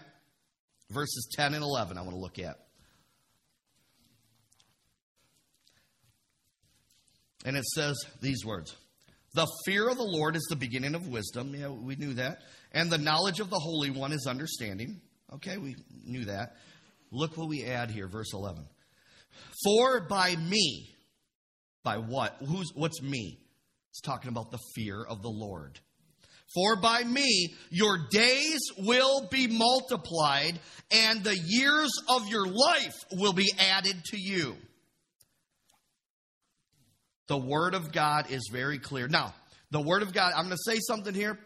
[0.91, 2.57] verses 10 and 11, I want to look at.
[7.45, 8.75] And it says these words
[9.35, 11.55] The fear of the Lord is the beginning of wisdom.
[11.55, 12.39] Yeah, we knew that.
[12.73, 15.01] And the knowledge of the Holy One is understanding.
[15.35, 16.57] Okay, we knew that.
[17.11, 18.65] Look what we add here, verse 11.
[19.65, 20.95] For by me,
[21.83, 22.37] by what?
[22.47, 23.41] Who's, what's me?
[23.91, 25.79] It's talking about the fear of the Lord.
[26.55, 33.33] For by me your days will be multiplied, and the years of your life will
[33.33, 34.57] be added to you.
[37.27, 39.09] The Word of God is very clear.
[39.09, 39.35] Now,
[39.71, 41.39] the Word of God, I'm going to say something here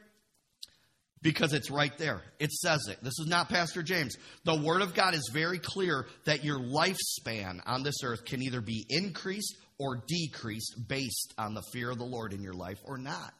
[1.23, 2.23] because it's right there.
[2.39, 2.99] It says it.
[3.03, 4.17] This is not Pastor James.
[4.45, 8.61] The Word of God is very clear that your lifespan on this earth can either
[8.61, 12.99] be increased or decreased based on the fear of the Lord in your life or
[12.99, 13.35] not.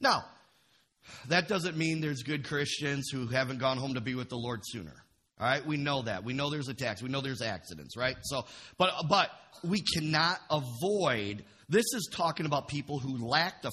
[0.00, 0.24] Now,
[1.28, 4.60] that doesn't mean there's good Christians who haven't gone home to be with the Lord
[4.64, 5.01] sooner.
[5.42, 6.22] All right, we know that.
[6.22, 7.02] We know there's attacks.
[7.02, 8.16] We know there's accidents, right?
[8.22, 8.44] So,
[8.78, 9.28] but but
[9.64, 11.42] we cannot avoid.
[11.68, 13.72] This is talking about people who lack the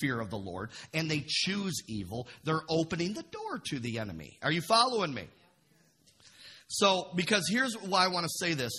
[0.00, 2.28] fear of the Lord and they choose evil.
[2.44, 4.38] They're opening the door to the enemy.
[4.44, 5.24] Are you following me?
[6.68, 8.72] So, because here's why I want to say this.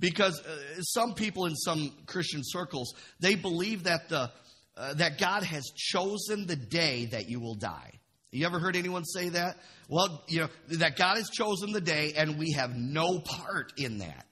[0.00, 4.32] Because uh, some people in some Christian circles, they believe that the
[4.76, 8.00] uh, that God has chosen the day that you will die.
[8.34, 9.58] You ever heard anyone say that?
[9.88, 13.98] Well, you know, that God has chosen the day and we have no part in
[13.98, 14.26] that.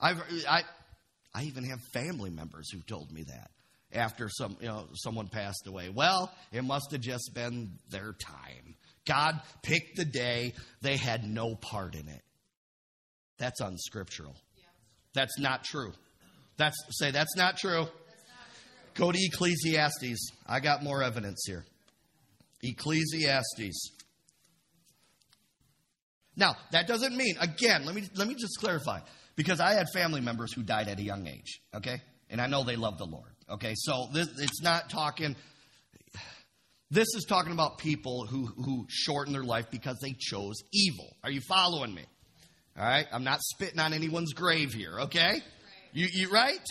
[0.00, 0.62] I've, I,
[1.34, 3.50] I even have family members who've told me that
[3.92, 5.90] after some, you know, someone passed away.
[5.90, 8.76] Well, it must have just been their time.
[9.06, 12.22] God picked the day, they had no part in it.
[13.36, 14.36] That's unscriptural.
[15.12, 15.92] That's not true.
[16.56, 17.86] That's say that's not true.
[18.94, 20.32] Go to Ecclesiastes.
[20.46, 21.64] I got more evidence here.
[22.62, 23.92] Ecclesiastes.
[26.36, 29.00] Now, that doesn't mean, again, let me, let me just clarify,
[29.34, 32.00] because I had family members who died at a young age, okay?
[32.30, 33.74] And I know they love the Lord, okay?
[33.76, 35.34] So this, it's not talking,
[36.90, 41.16] this is talking about people who, who shorten their life because they chose evil.
[41.24, 42.04] Are you following me?
[42.78, 43.06] All right?
[43.12, 45.40] I'm not spitting on anyone's grave here, okay?
[45.92, 46.64] You, you right?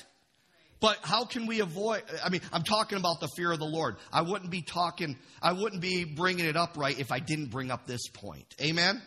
[0.80, 2.04] But how can we avoid?
[2.24, 3.96] I mean, I'm talking about the fear of the Lord.
[4.14, 7.72] I wouldn't be talking, I wouldn't be bringing it up right if I didn't bring
[7.72, 8.54] up this point.
[8.62, 9.02] Amen?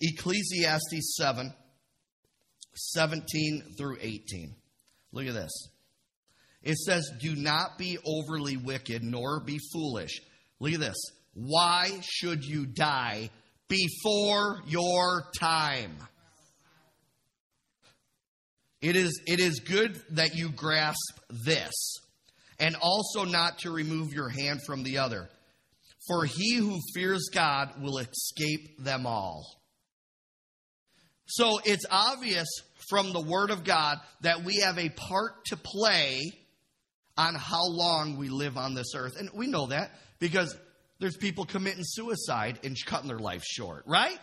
[0.00, 1.52] Ecclesiastes 7,
[2.74, 4.54] 17 through 18.
[5.12, 5.68] Look at this.
[6.62, 10.20] It says, Do not be overly wicked, nor be foolish.
[10.60, 10.96] Look at this.
[11.34, 13.30] Why should you die
[13.68, 15.96] before your time?
[18.82, 21.72] It is, it is good that you grasp this,
[22.58, 25.30] and also not to remove your hand from the other.
[26.08, 29.46] For he who fears God will escape them all.
[31.26, 32.48] So it's obvious
[32.90, 36.20] from the Word of God that we have a part to play
[37.16, 39.16] on how long we live on this earth.
[39.16, 40.56] And we know that because
[40.98, 44.18] there's people committing suicide and cutting their life short, right?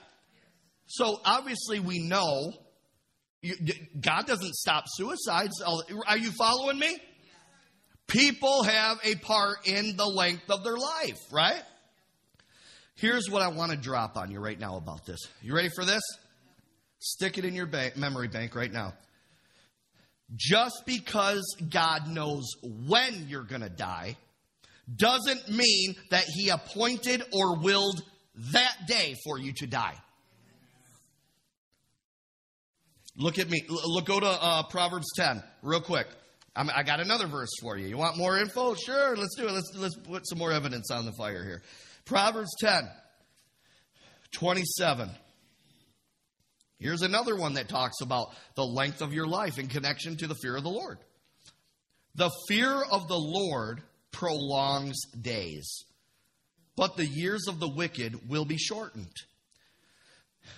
[0.88, 2.51] So obviously we know
[3.41, 3.55] you,
[3.99, 5.61] God doesn't stop suicides.
[6.07, 6.99] Are you following me?
[8.07, 11.61] People have a part in the length of their life, right?
[12.95, 15.19] Here's what I want to drop on you right now about this.
[15.41, 16.01] You ready for this?
[16.99, 18.93] Stick it in your bank, memory bank right now.
[20.35, 24.17] Just because God knows when you're going to die
[24.93, 28.01] doesn't mean that He appointed or willed
[28.51, 29.95] that day for you to die.
[33.20, 33.65] Look at me.
[33.67, 36.07] Look, go to uh, Proverbs 10 real quick.
[36.55, 37.86] I'm, i got another verse for you.
[37.86, 38.76] You want more info?
[38.76, 39.51] Sure, let's do it.
[39.51, 41.61] Let's, let's put some more evidence on the fire here.
[42.05, 42.89] Proverbs 10,
[44.32, 45.09] 27.
[46.80, 50.36] Here's another one that talks about the length of your life in connection to the
[50.36, 50.97] fear of the Lord.
[52.15, 55.84] The fear of the Lord prolongs days,
[56.78, 59.11] but the years of the wicked will be shortened.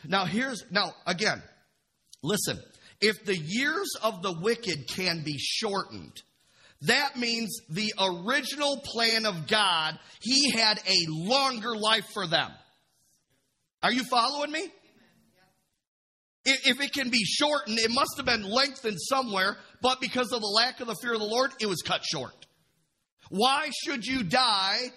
[0.07, 1.41] Now, here's, now, again,
[2.21, 2.59] listen.
[2.99, 6.21] If the years of the wicked can be shortened,
[6.83, 12.51] that means the original plan of God, He had a longer life for them.
[13.83, 14.67] Are you following me?
[16.43, 20.47] If it can be shortened, it must have been lengthened somewhere, but because of the
[20.47, 22.33] lack of the fear of the Lord, it was cut short.
[23.29, 24.91] Why should you die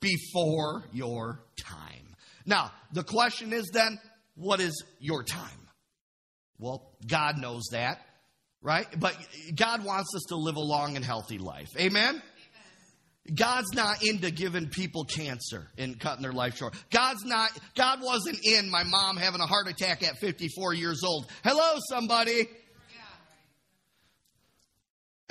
[0.00, 2.14] before your time?
[2.44, 3.98] Now, the question is then,
[4.34, 5.63] what is your time?
[6.58, 8.00] Well, God knows that,
[8.62, 8.86] right?
[8.98, 9.16] But
[9.54, 11.68] God wants us to live a long and healthy life.
[11.78, 12.22] Amen?
[13.32, 16.74] God's not into giving people cancer and cutting their life short.
[16.90, 21.26] God's not, God wasn't in my mom having a heart attack at 54 years old.
[21.42, 22.46] Hello, somebody.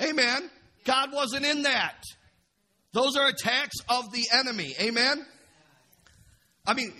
[0.02, 0.50] Amen.
[0.84, 2.02] God wasn't in that.
[2.92, 4.74] Those are attacks of the enemy.
[4.80, 5.24] Amen.
[6.66, 6.92] I mean,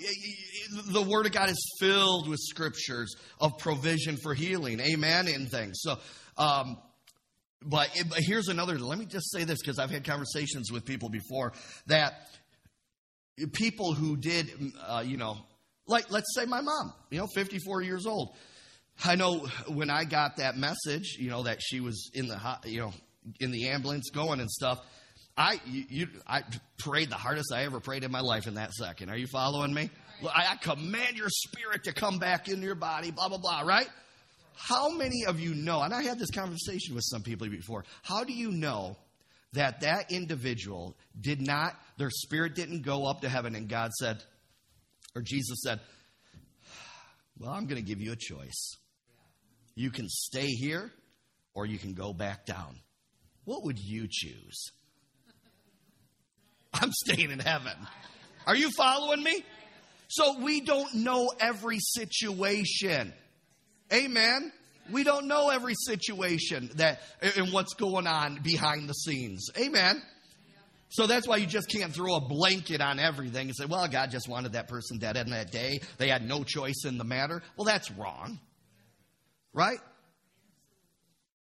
[0.88, 4.80] the Word of God is filled with scriptures of provision for healing.
[4.80, 5.26] Amen.
[5.26, 5.80] In things.
[5.80, 5.96] So,
[6.36, 6.76] um,
[7.62, 8.78] but, but here's another.
[8.78, 11.54] Let me just say this because I've had conversations with people before
[11.86, 12.28] that
[13.52, 14.50] people who did,
[14.86, 15.38] uh, you know,
[15.86, 18.36] like let's say my mom, you know, 54 years old.
[19.04, 22.80] I know when I got that message, you know, that she was in the, you
[22.80, 22.92] know,
[23.40, 24.78] in the ambulance going and stuff.
[25.36, 26.42] I you, I
[26.78, 29.10] prayed the hardest I ever prayed in my life in that second.
[29.10, 29.90] Are you following me?
[30.22, 33.10] I, I command your spirit to come back into your body.
[33.10, 33.62] Blah blah blah.
[33.62, 33.88] Right?
[34.56, 35.82] How many of you know?
[35.82, 37.84] And I had this conversation with some people before.
[38.04, 38.96] How do you know
[39.54, 41.74] that that individual did not?
[41.98, 44.22] Their spirit didn't go up to heaven, and God said,
[45.16, 45.80] or Jesus said,
[47.38, 48.76] "Well, I'm going to give you a choice.
[49.74, 50.92] You can stay here,
[51.54, 52.78] or you can go back down."
[53.44, 54.70] What would you choose?
[56.80, 57.72] I'm staying in heaven.
[58.46, 59.44] Are you following me?
[60.08, 63.12] So we don't know every situation.
[63.92, 64.52] Amen.
[64.92, 67.00] We don't know every situation that
[67.36, 69.48] and what's going on behind the scenes.
[69.56, 70.02] Amen.
[70.90, 74.10] So that's why you just can't throw a blanket on everything and say, well, God
[74.10, 75.80] just wanted that person dead in that day.
[75.98, 77.42] They had no choice in the matter.
[77.56, 78.38] Well, that's wrong.
[79.52, 79.78] Right?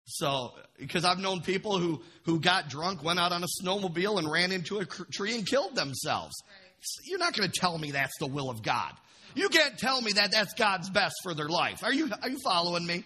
[0.05, 4.29] So, because I've known people who, who got drunk, went out on a snowmobile, and
[4.29, 6.33] ran into a tree and killed themselves.
[6.47, 7.05] Right.
[7.05, 8.93] You're not going to tell me that's the will of God.
[9.35, 11.83] You can't tell me that that's God's best for their life.
[11.83, 13.05] Are you, are you following me?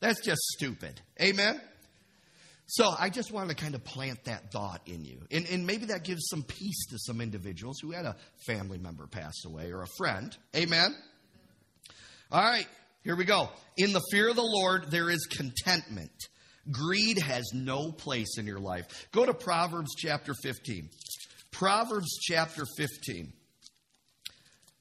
[0.00, 1.00] That's just stupid.
[1.20, 1.60] Amen?
[2.66, 5.20] So I just wanted to kind of plant that thought in you.
[5.30, 9.06] And, and maybe that gives some peace to some individuals who had a family member
[9.06, 10.34] pass away or a friend.
[10.56, 10.94] Amen?
[12.32, 12.66] All right.
[13.04, 13.50] Here we go.
[13.76, 16.10] In the fear of the Lord, there is contentment.
[16.70, 19.08] Greed has no place in your life.
[19.12, 20.88] Go to Proverbs chapter 15.
[21.52, 23.32] Proverbs chapter 15.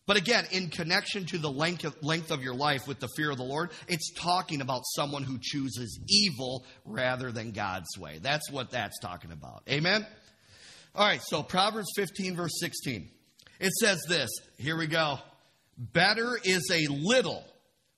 [0.05, 3.32] But again, in connection to the length of, length of your life with the fear
[3.32, 8.19] of the Lord, it's talking about someone who chooses evil rather than God's way.
[8.21, 9.63] That's what that's talking about.
[9.69, 10.05] Amen?
[10.95, 13.09] All right, so Proverbs 15, verse 16.
[13.59, 14.30] It says this.
[14.57, 15.19] Here we go.
[15.78, 17.45] Better is a little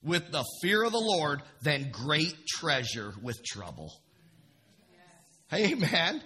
[0.05, 3.91] with the fear of the Lord than great treasure with trouble.
[5.51, 5.71] Yes.
[5.71, 6.21] Amen.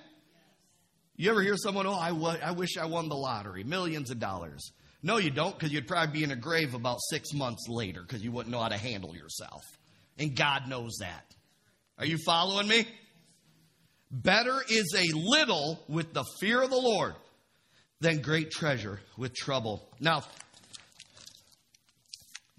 [1.15, 4.19] You ever hear someone, oh, I, w- I wish I won the lottery, millions of
[4.19, 4.71] dollars?
[5.01, 8.23] No, you don't, because you'd probably be in a grave about six months later because
[8.23, 9.61] you wouldn't know how to handle yourself.
[10.17, 11.25] And God knows that.
[11.97, 12.86] Are you following me?
[14.11, 17.15] Better is a little with the fear of the Lord
[18.01, 19.89] than great treasure with trouble.
[19.99, 20.23] Now,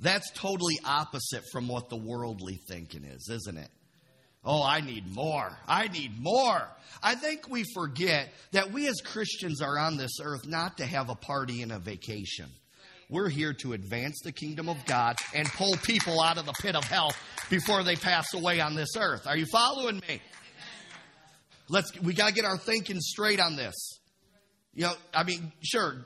[0.00, 3.68] that's totally opposite from what the worldly thinking is, isn't it?
[4.42, 5.50] Oh, I need more.
[5.68, 6.66] I need more.
[7.02, 11.10] I think we forget that we as Christians are on this earth not to have
[11.10, 12.46] a party and a vacation.
[13.10, 16.76] We're here to advance the kingdom of God and pull people out of the pit
[16.76, 17.12] of hell
[17.50, 19.26] before they pass away on this earth.
[19.26, 20.22] Are you following me?
[21.70, 23.74] let's we got to get our thinking straight on this.
[24.74, 26.04] You know, I mean, sure,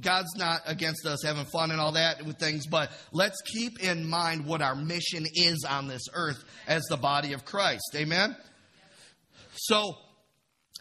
[0.00, 4.08] God's not against us having fun and all that with things, but let's keep in
[4.08, 7.84] mind what our mission is on this earth as the body of Christ.
[7.96, 8.36] Amen?
[9.54, 9.94] So,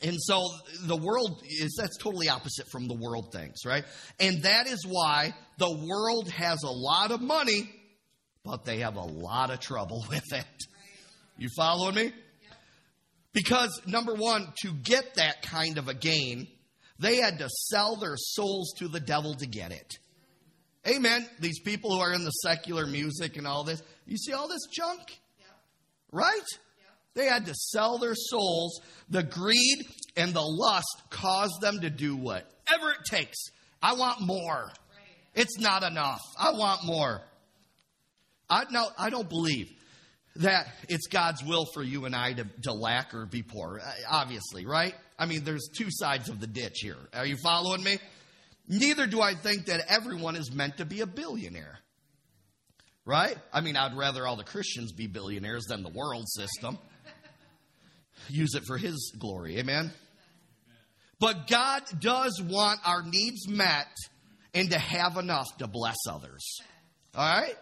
[0.04, 0.44] and so
[0.84, 3.86] the world is that's totally opposite from the world things, right?
[4.20, 7.70] And that is why the world has a lot of money,
[8.44, 10.46] but they have a lot of trouble with it.
[11.38, 12.14] You following me?
[13.34, 16.48] Because number one, to get that kind of a gain,
[17.00, 19.98] they had to sell their souls to the devil to get it.
[20.88, 21.28] Amen.
[21.40, 24.66] These people who are in the secular music and all this, you see all this
[24.72, 25.02] junk?
[25.40, 25.46] Yeah.
[26.12, 26.48] Right?
[27.14, 28.80] They had to sell their souls.
[29.10, 29.86] The greed
[30.16, 33.38] and the lust caused them to do whatever it takes.
[33.82, 34.72] I want more.
[35.34, 36.22] It's not enough.
[36.40, 37.22] I want more.
[38.50, 39.68] I, no, I don't believe
[40.40, 43.92] that it's God's will for you and I to, to lack or be poor, uh,
[44.10, 44.94] obviously, right?
[45.18, 46.98] I mean, there's two sides of the ditch here.
[47.14, 47.98] Are you following me?
[48.68, 51.80] Neither do I think that everyone is meant to be a billionaire.
[53.06, 53.38] Right?
[53.54, 56.78] I mean, I'd rather all the Christians be billionaires than the world system.
[58.28, 59.60] Use it for His glory.
[59.60, 59.92] Amen?
[61.20, 63.88] But God does want our needs met
[64.54, 66.60] and to have enough to bless others.
[67.16, 67.56] All right?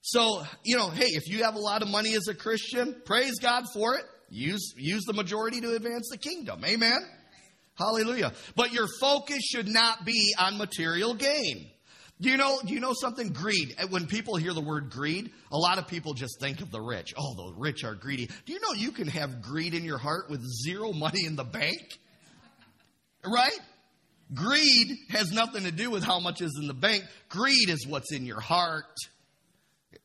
[0.00, 3.38] So, you know, hey, if you have a lot of money as a Christian, praise
[3.40, 4.04] God for it.
[4.30, 6.64] Use, use the majority to advance the kingdom.
[6.64, 6.98] Amen?
[7.74, 8.32] Hallelujah.
[8.56, 11.70] But your focus should not be on material gain.
[12.20, 13.32] Do you know, do you know something?
[13.32, 13.76] Greed.
[13.90, 17.14] When people hear the word greed, a lot of people just think of the rich.
[17.16, 18.28] Oh, the rich are greedy.
[18.44, 21.44] Do you know you can have greed in your heart with zero money in the
[21.44, 21.80] bank?
[23.24, 23.58] Right?
[24.34, 27.04] Greed has nothing to do with how much is in the bank.
[27.28, 28.84] Greed is what's in your heart.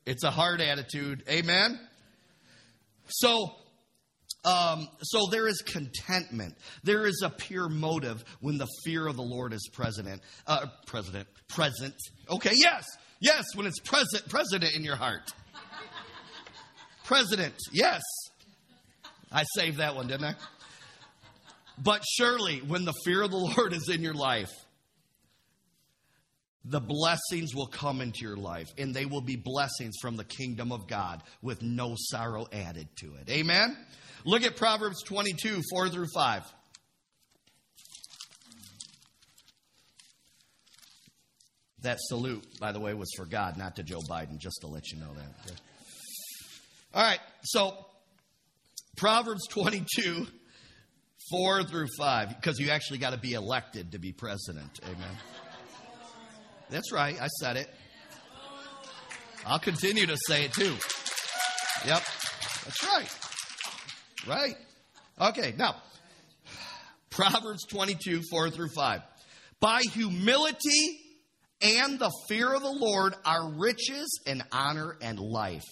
[0.06, 1.24] It's a hard attitude.
[1.28, 1.78] Amen?
[3.08, 3.54] So,
[4.44, 6.56] um, so there is contentment.
[6.82, 10.20] There is a pure motive when the fear of the Lord is present.
[10.46, 11.94] Uh, president, present.
[12.30, 12.84] Okay, yes,
[13.20, 15.32] yes, when it's present, president in your heart.
[17.04, 18.02] President, yes.
[19.30, 20.34] I saved that one, didn't I?
[21.82, 24.52] But surely, when the fear of the Lord is in your life,
[26.64, 30.72] the blessings will come into your life, and they will be blessings from the kingdom
[30.72, 33.30] of God with no sorrow added to it.
[33.30, 33.76] Amen?
[34.24, 36.42] Look at Proverbs 22, 4 through 5.
[41.82, 44.90] That salute, by the way, was for God, not to Joe Biden, just to let
[44.90, 45.60] you know that.
[46.94, 47.76] All right, so
[48.96, 50.26] Proverbs 22,
[51.30, 54.80] 4 through 5, because you actually got to be elected to be president.
[54.84, 55.18] Amen.
[56.70, 57.68] That's right, I said it.
[59.46, 60.74] I'll continue to say it too.
[61.86, 62.02] Yep,
[62.64, 63.18] that's right.
[64.26, 64.54] Right?
[65.20, 65.76] Okay, now,
[67.10, 69.02] Proverbs 22, 4 through 5.
[69.60, 70.98] By humility
[71.60, 75.62] and the fear of the Lord are riches and honor and life.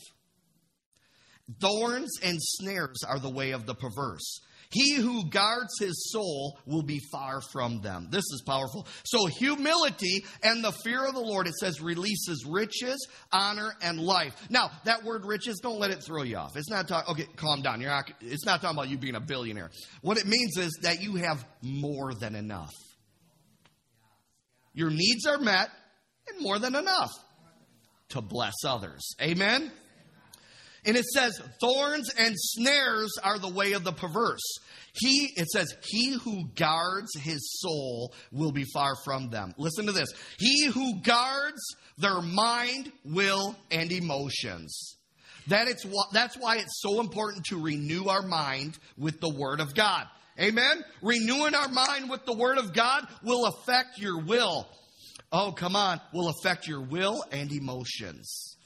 [1.60, 4.40] Thorns and snares are the way of the perverse
[4.72, 8.08] he who guards his soul will be far from them.
[8.10, 8.86] This is powerful.
[9.04, 14.34] So, humility and the fear of the Lord, it says, releases riches, honor, and life.
[14.50, 16.56] Now, that word riches, don't let it throw you off.
[16.56, 17.80] It's not talking, okay, calm down.
[17.80, 19.70] You're not, it's not talking about you being a billionaire.
[20.00, 22.72] What it means is that you have more than enough.
[24.74, 25.68] Your needs are met
[26.28, 27.10] and more than enough
[28.10, 29.14] to bless others.
[29.20, 29.70] Amen?
[30.84, 34.42] And it says, thorns and snares are the way of the perverse.
[34.94, 39.54] He, it says, he who guards his soul will be far from them.
[39.56, 40.12] Listen to this.
[40.38, 41.62] He who guards
[41.98, 44.96] their mind, will, and emotions.
[45.46, 49.74] That it's, that's why it's so important to renew our mind with the Word of
[49.74, 50.06] God.
[50.38, 50.84] Amen?
[51.00, 54.68] Renewing our mind with the Word of God will affect your will.
[55.30, 58.56] Oh, come on, will affect your will and emotions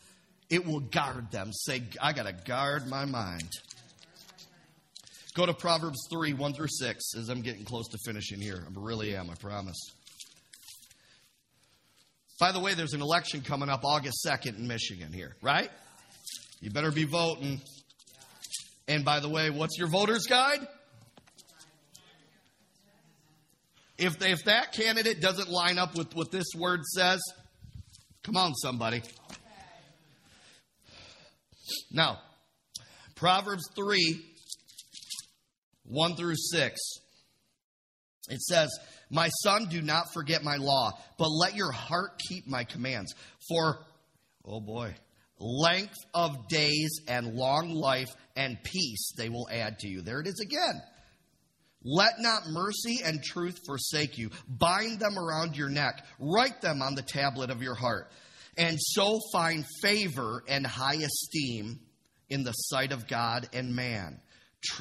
[0.49, 1.53] it will guard them.
[1.53, 3.51] Say, I got to guard my mind.
[5.35, 8.65] Go to Proverbs 3 1 through 6 as I'm getting close to finishing here.
[8.67, 9.77] I really am, I promise.
[12.39, 15.71] By the way, there's an election coming up August 2nd in Michigan here, right?
[16.61, 17.61] You better be voting.
[18.89, 20.67] And by the way, what's your voter's guide?
[23.99, 27.21] If, if that candidate doesn't line up with what this word says,
[28.23, 29.03] come on, somebody.
[31.91, 32.19] Now,
[33.15, 34.21] Proverbs 3
[35.89, 36.81] 1 through 6.
[38.29, 38.69] It says,
[39.11, 43.15] My son, do not forget my law, but let your heart keep my commands.
[43.49, 43.79] For,
[44.45, 44.95] oh boy,
[45.39, 50.03] length of days and long life and peace they will add to you.
[50.03, 50.83] There it is again.
[51.85, 54.31] Let not mercy and truth forsake you.
[54.49, 56.05] Bind them around your neck.
[56.19, 58.11] Write them on the tablet of your heart.
[58.57, 61.81] And so find favor and high esteem
[62.29, 64.21] in the sight of God and man.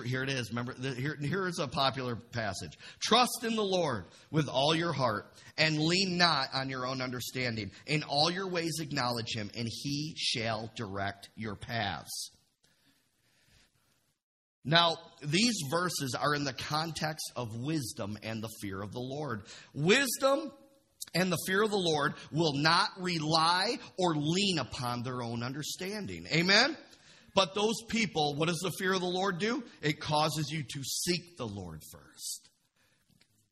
[0.03, 0.49] Here it is.
[0.49, 2.71] Remember, here, here's a popular passage.
[2.99, 7.71] Trust in the Lord with all your heart and lean not on your own understanding.
[7.85, 12.31] In all your ways acknowledge him, and he shall direct your paths.
[14.63, 19.43] Now, these verses are in the context of wisdom and the fear of the Lord.
[19.75, 20.51] Wisdom
[21.15, 26.27] and the fear of the Lord will not rely or lean upon their own understanding.
[26.31, 26.77] Amen?
[27.33, 29.63] But those people, what does the fear of the Lord do?
[29.81, 32.49] It causes you to seek the Lord first.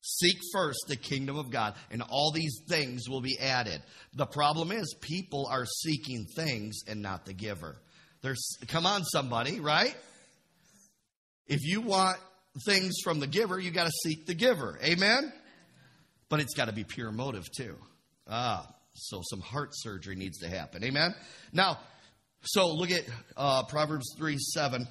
[0.01, 3.81] Seek first the kingdom of God, and all these things will be added.
[4.13, 7.77] The problem is, people are seeking things and not the giver.
[8.21, 9.95] There's, come on, somebody, right?
[11.47, 12.17] If you want
[12.65, 14.77] things from the giver, you got to seek the giver.
[14.83, 15.31] Amen?
[16.33, 17.75] But it's got to be pure motive, too.
[18.27, 20.83] Ah, so some heart surgery needs to happen.
[20.83, 21.13] Amen?
[21.51, 21.77] Now,
[22.41, 23.03] so look at
[23.37, 24.87] uh, Proverbs 3 7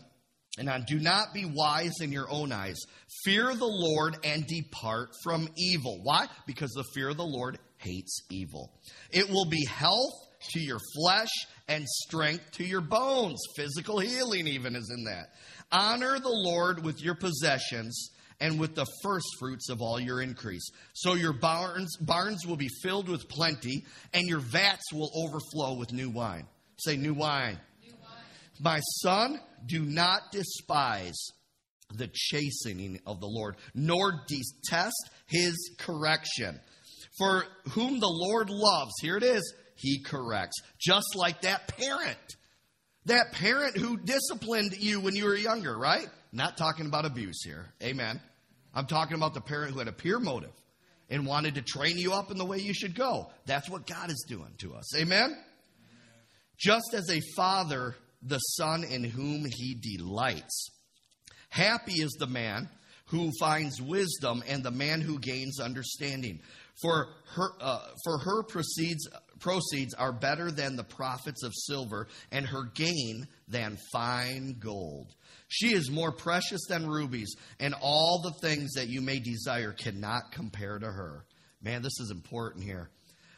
[0.58, 0.84] and on.
[0.86, 2.78] Do not be wise in your own eyes.
[3.24, 5.98] Fear the Lord and depart from evil.
[6.04, 6.28] Why?
[6.46, 8.70] Because the fear of the Lord hates evil.
[9.10, 10.14] It will be health
[10.52, 11.32] to your flesh
[11.66, 13.40] and strength to your bones.
[13.56, 15.30] Physical healing, even, is in that.
[15.72, 18.11] Honor the Lord with your possessions
[18.42, 20.68] and with the first fruits of all your increase.
[20.94, 25.92] So your barns, barns will be filled with plenty, and your vats will overflow with
[25.92, 26.48] new wine.
[26.76, 27.60] Say, new wine.
[27.86, 28.60] New wine.
[28.60, 31.28] My son, do not despise
[31.94, 36.58] the chastening of the Lord, nor detest his correction.
[37.18, 40.60] For whom the Lord loves, here it is, he corrects.
[40.80, 42.18] Just like that parent.
[43.04, 46.08] That parent who disciplined you when you were younger, right?
[46.32, 47.72] Not talking about abuse here.
[47.82, 48.20] Amen.
[48.74, 50.52] I'm talking about the parent who had a pure motive
[51.10, 53.30] and wanted to train you up in the way you should go.
[53.46, 54.96] That's what God is doing to us.
[54.96, 55.36] Amen.
[56.58, 60.70] Just as a father, the son in whom he delights.
[61.50, 62.68] Happy is the man
[63.06, 66.40] who finds wisdom and the man who gains understanding.
[66.80, 69.06] For her, uh, for her proceeds,
[69.42, 75.12] proceeds are better than the profits of silver, and her gain than fine gold.
[75.48, 80.32] She is more precious than rubies, and all the things that you may desire cannot
[80.32, 81.26] compare to her.
[81.60, 82.88] Man, this is important here.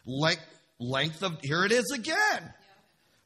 [0.06, 0.44] Length,
[0.78, 2.52] length of, here it is again.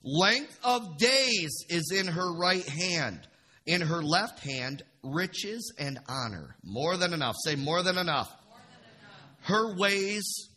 [0.02, 3.20] Length of days is in her right hand.
[3.66, 6.56] In her left hand, riches and honor.
[6.64, 7.34] More than enough.
[7.44, 8.28] Say more than enough.
[8.48, 9.74] More than enough.
[9.74, 10.47] Her ways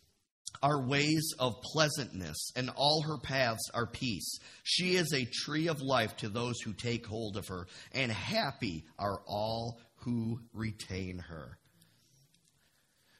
[0.63, 4.39] are ways of pleasantness, and all her paths are peace.
[4.63, 8.85] She is a tree of life to those who take hold of her, and happy
[8.99, 11.57] are all who retain her.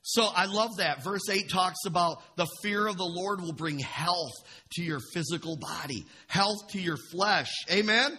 [0.03, 1.03] So I love that.
[1.03, 4.33] Verse 8 talks about the fear of the Lord will bring health
[4.73, 7.51] to your physical body, health to your flesh.
[7.71, 8.17] Amen?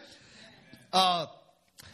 [0.93, 1.27] Uh,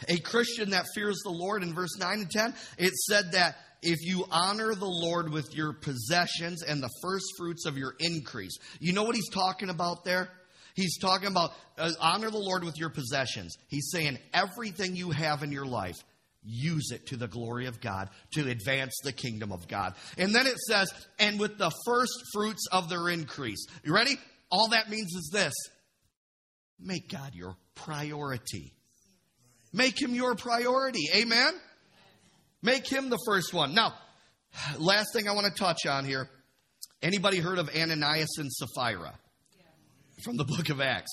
[0.08, 3.98] a Christian that fears the Lord in verse 9 and 10, it said that if
[4.02, 8.56] you honor the Lord with your possessions and the first fruits of your increase.
[8.80, 10.30] You know what he's talking about there?
[10.74, 13.56] He's talking about uh, honor the Lord with your possessions.
[13.68, 15.96] He's saying everything you have in your life,
[16.44, 19.94] use it to the glory of God to advance the kingdom of God.
[20.16, 23.66] And then it says, and with the first fruits of their increase.
[23.82, 24.16] You ready?
[24.50, 25.54] All that means is this
[26.78, 28.72] make God your priority.
[29.72, 31.08] Make him your priority.
[31.14, 31.52] Amen?
[32.62, 33.74] Make him the first one.
[33.74, 33.94] Now,
[34.78, 36.28] last thing I want to touch on here.
[37.02, 39.14] Anybody heard of Ananias and Sapphira
[40.24, 41.12] from the book of Acts?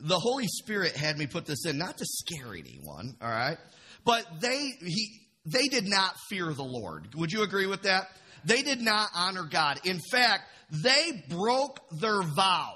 [0.00, 3.58] The Holy Spirit had me put this in, not to scare anyone, all right?
[4.04, 7.14] But they he they did not fear the Lord.
[7.14, 8.08] Would you agree with that?
[8.44, 9.80] They did not honor God.
[9.84, 12.74] In fact, they broke their vow.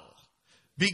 [0.77, 0.89] Be,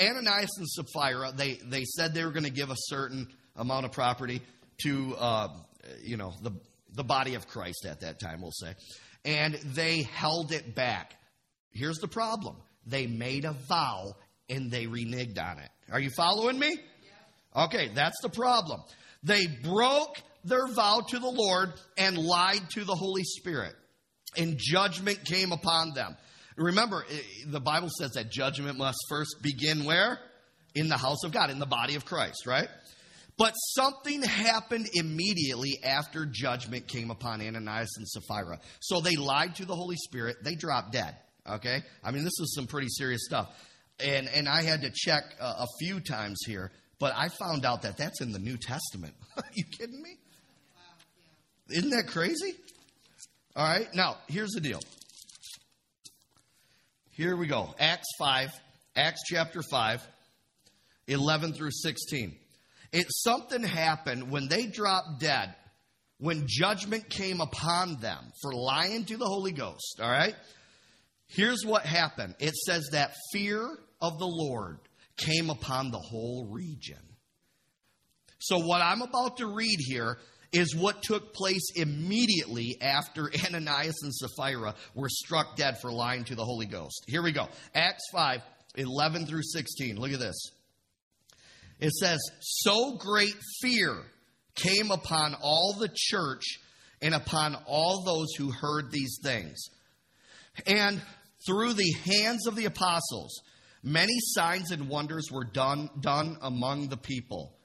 [0.00, 3.92] Ananias and Sapphira, they, they said they were going to give a certain amount of
[3.92, 4.42] property
[4.82, 5.48] to uh,
[6.02, 6.52] you know, the,
[6.94, 8.74] the body of Christ at that time, we'll say.
[9.24, 11.14] And they held it back.
[11.70, 14.14] Here's the problem they made a vow
[14.48, 15.70] and they reneged on it.
[15.90, 16.76] Are you following me?
[16.76, 17.64] Yeah.
[17.64, 18.80] Okay, that's the problem.
[19.22, 23.74] They broke their vow to the Lord and lied to the Holy Spirit,
[24.36, 26.16] and judgment came upon them.
[26.56, 27.04] Remember,
[27.46, 30.18] the Bible says that judgment must first begin where?
[30.74, 32.68] In the house of God, in the body of Christ, right?
[33.38, 38.60] But something happened immediately after judgment came upon Ananias and Sapphira.
[38.80, 40.36] So they lied to the Holy Spirit.
[40.44, 41.16] They dropped dead.
[41.48, 41.82] Okay?
[42.04, 43.48] I mean, this is some pretty serious stuff.
[43.98, 47.82] And, and I had to check a, a few times here, but I found out
[47.82, 49.14] that that's in the New Testament.
[49.36, 50.18] Are you kidding me?
[51.70, 52.54] Isn't that crazy?
[53.56, 54.80] All right, now here's the deal.
[57.10, 57.74] Here we go.
[57.78, 58.50] Acts 5,
[58.96, 60.06] Acts chapter 5,
[61.08, 62.34] 11 through 16.
[62.92, 65.54] It something happened when they dropped dead,
[66.18, 70.34] when judgment came upon them for lying to the Holy Ghost, all right?
[71.28, 72.34] Here's what happened.
[72.38, 73.66] It says that fear
[74.00, 74.78] of the Lord
[75.16, 76.98] came upon the whole region.
[78.38, 80.18] So what I'm about to read here
[80.52, 86.34] is what took place immediately after Ananias and Sapphira were struck dead for lying to
[86.34, 87.04] the Holy Ghost.
[87.06, 87.48] Here we go.
[87.74, 88.42] Acts 5,
[88.76, 89.96] 11 through 16.
[89.96, 90.50] Look at this.
[91.82, 94.02] It says, So great fear
[94.54, 96.58] came upon all the church
[97.02, 99.68] and upon all those who heard these things.
[100.66, 101.02] And
[101.46, 103.42] through the hands of the apostles,
[103.82, 107.58] many signs and wonders were done, done among the people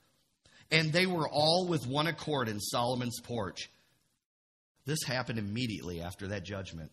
[0.72, 3.70] and they were all with one accord in Solomon's porch.
[4.86, 6.92] This happened immediately after that judgment.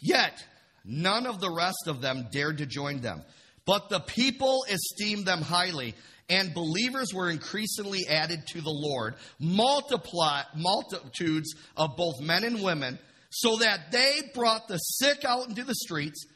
[0.00, 0.42] Yet,
[0.84, 3.22] none of the rest of them dared to join them.
[3.70, 5.94] But the people esteemed them highly,
[6.28, 12.98] and believers were increasingly added to the Lord, multiply, multitudes of both men and women,
[13.30, 16.26] so that they brought the sick out into the streets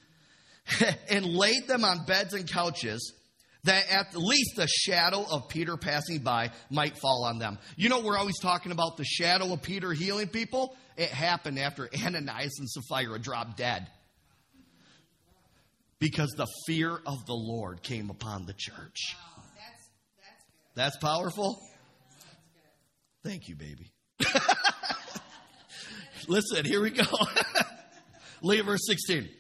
[1.11, 3.13] and laid them on beds and couches
[3.65, 7.59] that at least the shadow of Peter passing by might fall on them.
[7.75, 10.77] You know, we're always talking about the shadow of Peter healing people.
[10.97, 13.89] It happened after Ananias and Sapphira dropped dead.
[16.05, 19.17] Because the fear of the Lord came upon the church.
[19.57, 19.89] That's,
[20.19, 20.45] that's,
[20.75, 21.59] that's powerful?
[23.23, 23.91] Thank you, baby.
[26.29, 27.05] Listen, here we go.
[28.43, 29.31] Leave verse 16.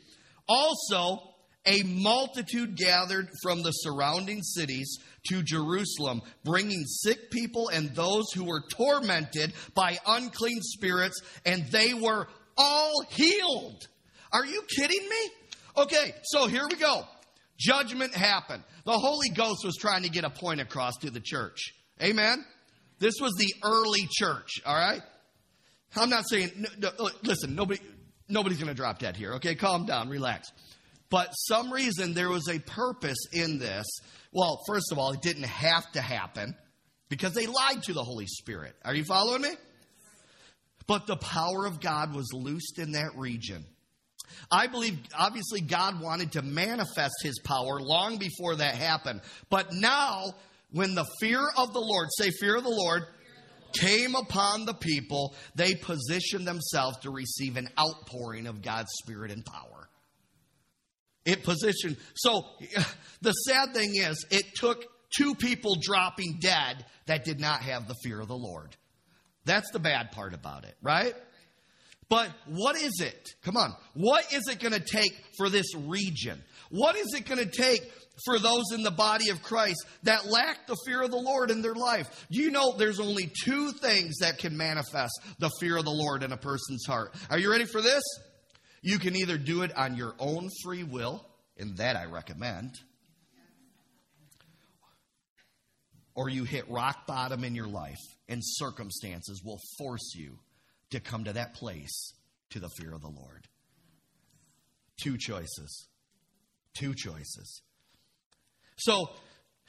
[0.48, 1.34] Also,
[1.66, 4.96] a multitude gathered from the surrounding cities
[5.28, 11.92] to Jerusalem, bringing sick people and those who were tormented by unclean spirits, and they
[11.92, 13.86] were all healed.
[14.32, 15.30] Are you kidding me?
[15.76, 17.04] Okay, so here we go.
[17.58, 18.62] Judgment happened.
[18.84, 21.72] The Holy Ghost was trying to get a point across to the church.
[22.02, 22.44] Amen?
[22.98, 25.02] This was the early church, all right?
[25.96, 27.80] I'm not saying, no, no, uh, listen, nobody,
[28.28, 29.54] nobody's going to drop dead here, okay?
[29.54, 30.50] Calm down, relax.
[31.10, 33.86] But some reason there was a purpose in this.
[34.32, 36.56] Well, first of all, it didn't have to happen
[37.08, 38.74] because they lied to the Holy Spirit.
[38.84, 39.50] Are you following me?
[40.86, 43.64] But the power of God was loosed in that region.
[44.50, 49.20] I believe, obviously, God wanted to manifest his power long before that happened.
[49.50, 50.34] But now,
[50.70, 53.04] when the fear of the Lord, say, fear of the Lord,
[53.78, 59.44] came upon the people, they positioned themselves to receive an outpouring of God's Spirit and
[59.44, 59.88] power.
[61.24, 61.96] It positioned.
[62.14, 62.44] So
[63.22, 64.84] the sad thing is, it took
[65.16, 68.76] two people dropping dead that did not have the fear of the Lord.
[69.44, 71.14] That's the bad part about it, right?
[72.08, 73.30] But what is it?
[73.42, 73.74] Come on.
[73.94, 76.42] What is it going to take for this region?
[76.70, 77.80] What is it going to take
[78.24, 81.62] for those in the body of Christ that lack the fear of the Lord in
[81.62, 82.26] their life?
[82.28, 86.32] You know there's only two things that can manifest the fear of the Lord in
[86.32, 87.14] a person's heart?
[87.30, 88.02] Are you ready for this?
[88.82, 91.26] You can either do it on your own free will,
[91.56, 92.74] and that I recommend,
[96.14, 100.38] or you hit rock bottom in your life, and circumstances will force you
[100.94, 102.12] to come to that place
[102.50, 103.46] to the fear of the Lord.
[105.02, 105.88] Two choices.
[106.74, 107.62] Two choices.
[108.76, 109.10] So,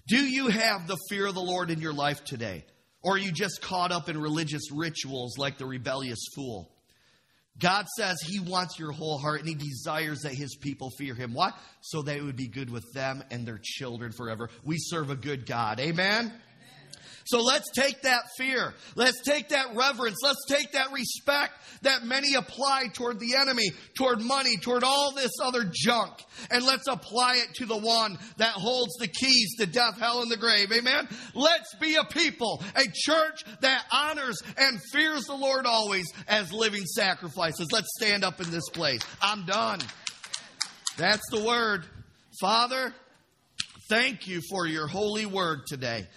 [0.07, 2.63] do you have the fear of the Lord in your life today?
[3.03, 6.71] Or are you just caught up in religious rituals like the rebellious fool?
[7.57, 11.34] God says He wants your whole heart and He desires that His people fear Him.
[11.34, 11.51] Why?
[11.82, 14.49] So that it would be good with them and their children forever.
[14.63, 15.80] We serve a good God.
[15.80, 16.34] Amen?
[17.26, 18.73] So let's take that fear.
[18.95, 20.17] Let's take that reverence.
[20.23, 25.32] Let's take that respect that many apply toward the enemy, toward money, toward all this
[25.41, 26.13] other junk.
[26.51, 30.30] And let's apply it to the one that holds the keys to death, hell, and
[30.30, 30.71] the grave.
[30.71, 31.07] Amen.
[31.34, 36.86] Let's be a people, a church that honors and fears the Lord always as living
[36.86, 37.69] sacrifices.
[37.71, 39.01] Let's stand up in this place.
[39.21, 39.80] I'm done.
[40.97, 41.86] That's the word.
[42.39, 42.93] Father,
[43.89, 46.07] thank you for your holy word today.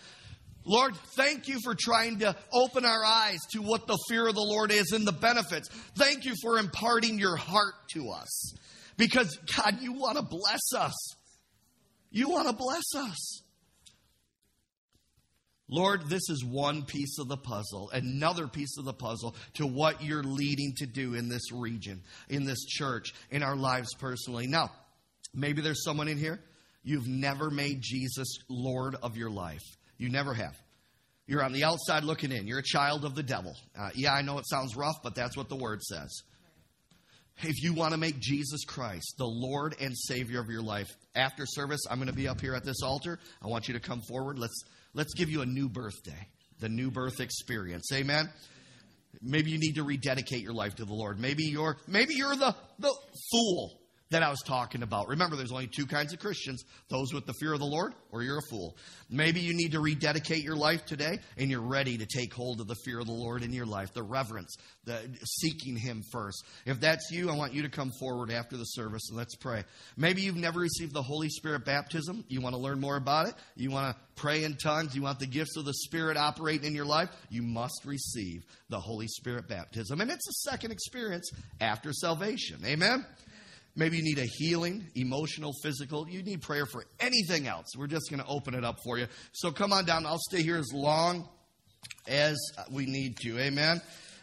[0.69, 4.41] Lord, thank you for trying to open our eyes to what the fear of the
[4.41, 5.69] Lord is and the benefits.
[5.97, 8.55] Thank you for imparting your heart to us.
[8.99, 10.95] Because, God, you want to bless us.
[12.11, 13.43] You want to bless us.
[15.71, 20.03] Lord, this is one piece of the puzzle, another piece of the puzzle to what
[20.03, 24.47] you're leading to do in this region, in this church, in our lives personally.
[24.47, 24.71] Now,
[25.35, 26.41] maybe there's someone in here,
[26.83, 29.65] you've never made Jesus Lord of your life.
[29.99, 30.57] You never have.
[31.27, 32.47] You're on the outside looking in.
[32.47, 33.55] You're a child of the devil.
[33.79, 36.23] Uh, yeah, I know it sounds rough, but that's what the word says.
[37.43, 41.45] If you want to make Jesus Christ the Lord and Savior of your life, after
[41.47, 43.19] service, I'm going to be up here at this altar.
[43.43, 44.39] I want you to come forward.
[44.39, 46.29] Let's let's give you a new birthday,
[46.61, 47.93] the new birth experience.
[47.93, 48.29] Amen.
[49.23, 51.21] Maybe you need to rededicate your life to the Lord.
[51.21, 52.95] Maybe you're maybe you're the the
[53.31, 53.79] fool
[54.11, 55.09] that I was talking about.
[55.09, 58.23] Remember, there's only two kinds of Christians those with the fear of the Lord, or
[58.23, 58.77] you're a fool.
[59.11, 62.67] Maybe you need to rededicate your life today, and you're ready to take hold of
[62.67, 66.45] the fear of the Lord in your life, the reverence, the seeking Him first.
[66.65, 69.65] If that's you, I want you to come forward after the service and let's pray.
[69.97, 72.25] Maybe you've never received the Holy Spirit baptism.
[72.29, 73.35] You want to learn more about it.
[73.57, 74.95] You want to pray in tongues.
[74.95, 77.11] You want the gifts of the Spirit operating in your life.
[77.31, 80.01] You must receive the Holy Spirit baptism.
[80.01, 81.31] And it's a second experience
[81.61, 82.65] after salvation.
[82.65, 83.05] Amen?
[83.77, 86.09] Maybe you need a healing, emotional, physical.
[86.09, 87.67] You need prayer for anything else.
[87.77, 89.07] We're just going to open it up for you.
[89.33, 90.05] So come on down.
[90.05, 91.29] I'll stay here as long
[92.09, 92.37] as
[92.73, 93.39] we need to.
[93.39, 93.81] Amen.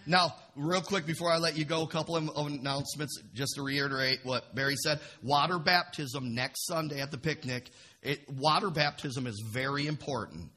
[0.07, 4.19] Now, real quick before I let you go, a couple of announcements just to reiterate
[4.23, 4.99] what Barry said.
[5.23, 7.69] Water baptism next Sunday at the picnic.
[8.03, 10.51] It, water baptism is very important.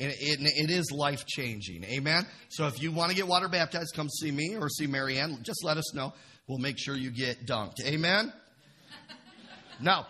[0.00, 1.84] And it, it is life changing.
[1.84, 2.24] Amen.
[2.50, 5.40] So if you want to get water baptized, come see me or see Marianne.
[5.42, 6.14] Just let us know
[6.48, 7.84] we'll make sure you get dunked.
[7.84, 8.32] Amen?
[9.80, 10.06] now,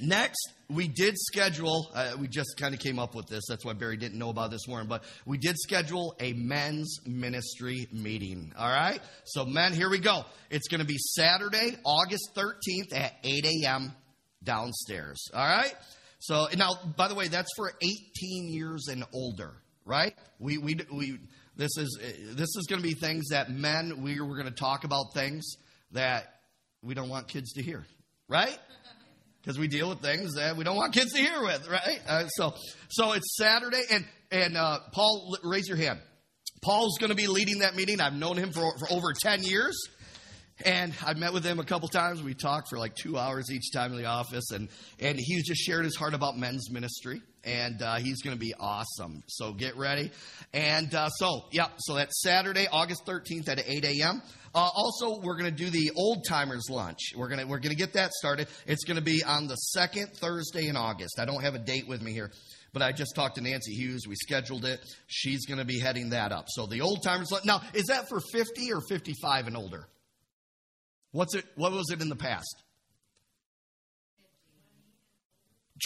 [0.00, 3.44] next, we did schedule, uh, we just kind of came up with this.
[3.48, 7.88] That's why Barry didn't know about this morning, but we did schedule a men's ministry
[7.92, 8.52] meeting.
[8.56, 9.00] All right?
[9.24, 10.24] So, men, here we go.
[10.50, 13.92] It's going to be Saturday, August 13th at 8 a.m.
[14.44, 15.30] downstairs.
[15.34, 15.74] All right?
[16.20, 19.54] So, now, by the way, that's for 18 years and older,
[19.84, 20.14] right?
[20.38, 21.18] We, we, we,
[21.58, 21.98] this is
[22.34, 25.56] this is going to be things that men we we're going to talk about things
[25.90, 26.32] that
[26.82, 27.84] we don't want kids to hear,
[28.28, 28.58] right?
[29.40, 32.00] Because we deal with things that we don't want kids to hear with, right?
[32.06, 32.54] Uh, so
[32.90, 36.00] so it's Saturday, and and uh, Paul, raise your hand.
[36.60, 38.00] Paul's going to be leading that meeting.
[38.00, 39.80] I've known him for, for over ten years.
[40.64, 42.20] And I met with him a couple times.
[42.20, 45.62] We talked for like two hours each time in the office, and and he's just
[45.62, 49.22] shared his heart about men's ministry, and uh, he's going to be awesome.
[49.26, 50.10] So get ready.
[50.52, 54.22] And uh, so yeah, so that's Saturday, August thirteenth at eight a.m.
[54.54, 57.12] Uh, also, we're going to do the old timers lunch.
[57.14, 58.48] We're going to we're going to get that started.
[58.66, 61.18] It's going to be on the second Thursday in August.
[61.20, 62.32] I don't have a date with me here,
[62.72, 64.06] but I just talked to Nancy Hughes.
[64.08, 64.80] We scheduled it.
[65.06, 66.46] She's going to be heading that up.
[66.48, 67.44] So the old timers lunch.
[67.44, 69.86] Now, is that for fifty or fifty-five and older?
[71.12, 71.44] What's it?
[71.54, 72.62] What was it in the past?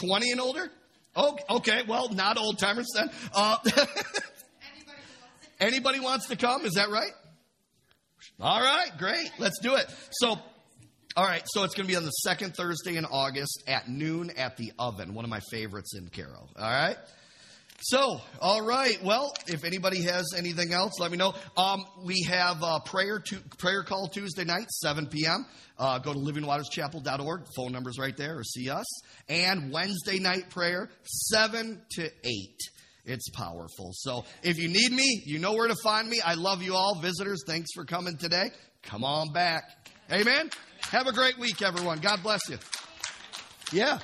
[0.00, 0.70] Twenty and older.
[1.15, 1.83] Oh, okay.
[1.87, 3.11] Well, not old timers then.
[3.35, 3.57] Uh,
[5.61, 6.65] anybody wants to come?
[6.65, 7.13] Is that right?
[8.41, 9.31] All right, great.
[9.39, 9.87] Let's do it.
[10.11, 10.39] So,
[11.17, 11.43] all right.
[11.47, 14.73] So it's going to be on the second Thursday in August at noon at the
[14.79, 15.15] Oven.
[15.15, 16.49] One of my favorites in Caro.
[16.57, 16.97] All right.
[17.85, 19.03] So, all right.
[19.03, 21.35] Well, if anybody has anything else, let me know.
[21.57, 25.45] Um, we have prayer to, prayer call Tuesday night, 7 p.m.
[25.76, 27.43] Uh, go to livingwaterschapel.org.
[27.57, 28.87] Phone numbers right there, or see us.
[29.28, 32.11] And Wednesday night prayer, 7 to 8.
[33.05, 33.91] It's powerful.
[33.95, 36.20] So, if you need me, you know where to find me.
[36.24, 37.43] I love you all, visitors.
[37.49, 38.51] Thanks for coming today.
[38.85, 39.64] Come on back.
[40.12, 40.51] Amen.
[40.91, 41.99] Have a great week, everyone.
[41.99, 42.59] God bless you.
[43.72, 43.99] Yeah.